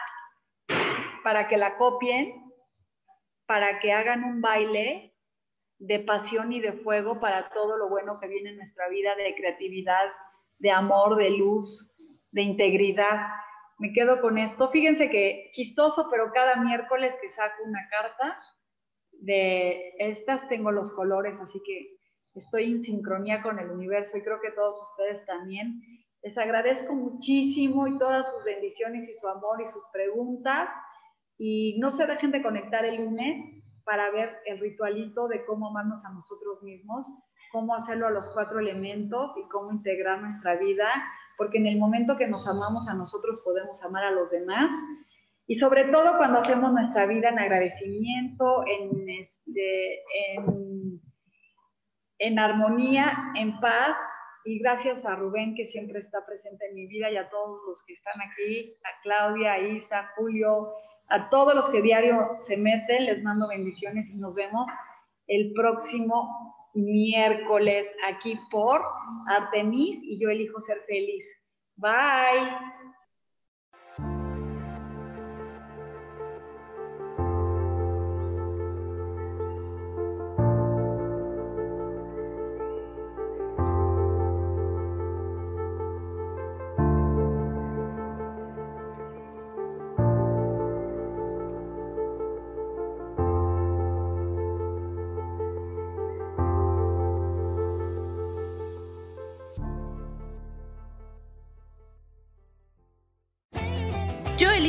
para 1.24 1.48
que 1.48 1.56
la 1.56 1.76
copien, 1.76 2.52
para 3.46 3.80
que 3.80 3.92
hagan 3.92 4.22
un 4.24 4.40
baile 4.40 5.14
de 5.78 5.98
pasión 5.98 6.52
y 6.52 6.60
de 6.60 6.74
fuego 6.74 7.18
para 7.20 7.50
todo 7.50 7.78
lo 7.78 7.88
bueno 7.88 8.20
que 8.20 8.28
viene 8.28 8.50
en 8.50 8.56
nuestra 8.58 8.88
vida, 8.88 9.14
de 9.16 9.34
creatividad, 9.34 10.12
de 10.58 10.70
amor, 10.70 11.16
de 11.16 11.30
luz, 11.30 11.90
de 12.30 12.42
integridad. 12.42 13.28
Me 13.80 13.92
quedo 13.92 14.20
con 14.20 14.36
esto. 14.36 14.70
Fíjense 14.70 15.08
que 15.10 15.50
chistoso, 15.52 16.08
pero 16.10 16.32
cada 16.32 16.56
miércoles 16.56 17.16
que 17.20 17.30
saco 17.30 17.64
una 17.64 17.88
carta, 17.90 18.38
de 19.12 19.94
estas 19.98 20.48
tengo 20.48 20.70
los 20.70 20.92
colores, 20.92 21.34
así 21.40 21.60
que 21.64 21.96
estoy 22.34 22.72
en 22.72 22.84
sincronía 22.84 23.42
con 23.42 23.58
el 23.58 23.70
universo 23.70 24.16
y 24.16 24.22
creo 24.22 24.40
que 24.40 24.52
todos 24.52 24.78
ustedes 24.90 25.24
también. 25.26 25.80
Les 26.22 26.36
agradezco 26.36 26.94
muchísimo 26.94 27.86
y 27.86 27.98
todas 27.98 28.30
sus 28.30 28.44
bendiciones 28.44 29.08
y 29.08 29.18
su 29.18 29.26
amor 29.28 29.62
y 29.62 29.70
sus 29.70 29.82
preguntas. 29.92 30.68
Y 31.38 31.78
no 31.78 31.90
se 31.90 32.06
dejen 32.06 32.32
de 32.32 32.42
conectar 32.42 32.84
el 32.84 32.96
lunes 32.96 33.64
para 33.84 34.10
ver 34.10 34.40
el 34.44 34.60
ritualito 34.60 35.26
de 35.26 35.44
cómo 35.46 35.68
amarnos 35.68 36.04
a 36.04 36.12
nosotros 36.12 36.62
mismos, 36.62 37.06
cómo 37.52 37.74
hacerlo 37.74 38.06
a 38.06 38.10
los 38.10 38.28
cuatro 38.30 38.60
elementos 38.60 39.32
y 39.36 39.48
cómo 39.48 39.72
integrar 39.72 40.20
nuestra 40.20 40.56
vida, 40.56 40.88
porque 41.36 41.58
en 41.58 41.66
el 41.66 41.78
momento 41.78 42.16
que 42.16 42.28
nos 42.28 42.46
amamos 42.46 42.88
a 42.88 42.94
nosotros 42.94 43.40
podemos 43.44 43.82
amar 43.82 44.04
a 44.04 44.10
los 44.10 44.30
demás 44.30 44.70
y 45.50 45.56
sobre 45.56 45.82
todo 45.90 46.16
cuando 46.16 46.38
hacemos 46.38 46.72
nuestra 46.72 47.06
vida 47.06 47.30
en 47.30 47.40
agradecimiento, 47.40 48.62
en, 48.68 49.10
este, 49.10 49.98
en, 52.20 52.38
armonía, 52.38 53.32
en 53.34 53.58
paz. 53.58 53.96
Y 54.44 54.60
gracias 54.60 55.04
a 55.04 55.16
Rubén, 55.16 55.56
que 55.56 55.66
siempre 55.66 55.98
está 55.98 56.24
presente 56.24 56.68
en 56.68 56.76
mi 56.76 56.86
vida, 56.86 57.10
y 57.10 57.16
a 57.16 57.28
todos 57.28 57.58
los 57.66 57.84
que 57.84 57.94
están 57.94 58.14
aquí, 58.22 58.76
a 58.84 59.02
Claudia, 59.02 59.54
a 59.54 59.58
Isa, 59.58 60.12
Julio, 60.14 60.72
A 61.08 61.28
todos 61.30 61.56
los 61.56 61.68
que 61.70 61.82
diario 61.82 62.38
se 62.42 62.56
meten, 62.56 63.06
les 63.06 63.20
mando 63.24 63.48
bendiciones 63.48 64.08
y 64.08 64.14
nos 64.18 64.32
vemos 64.36 64.68
el 65.26 65.52
próximo 65.52 66.54
miércoles 66.74 67.86
aquí 68.06 68.38
por 68.50 68.82
Artemis 69.28 69.98
y 70.02 70.18
yo 70.20 70.30
elijo 70.30 70.60
ser 70.60 70.78
feliz. 70.86 71.26
Bye. 71.76 72.50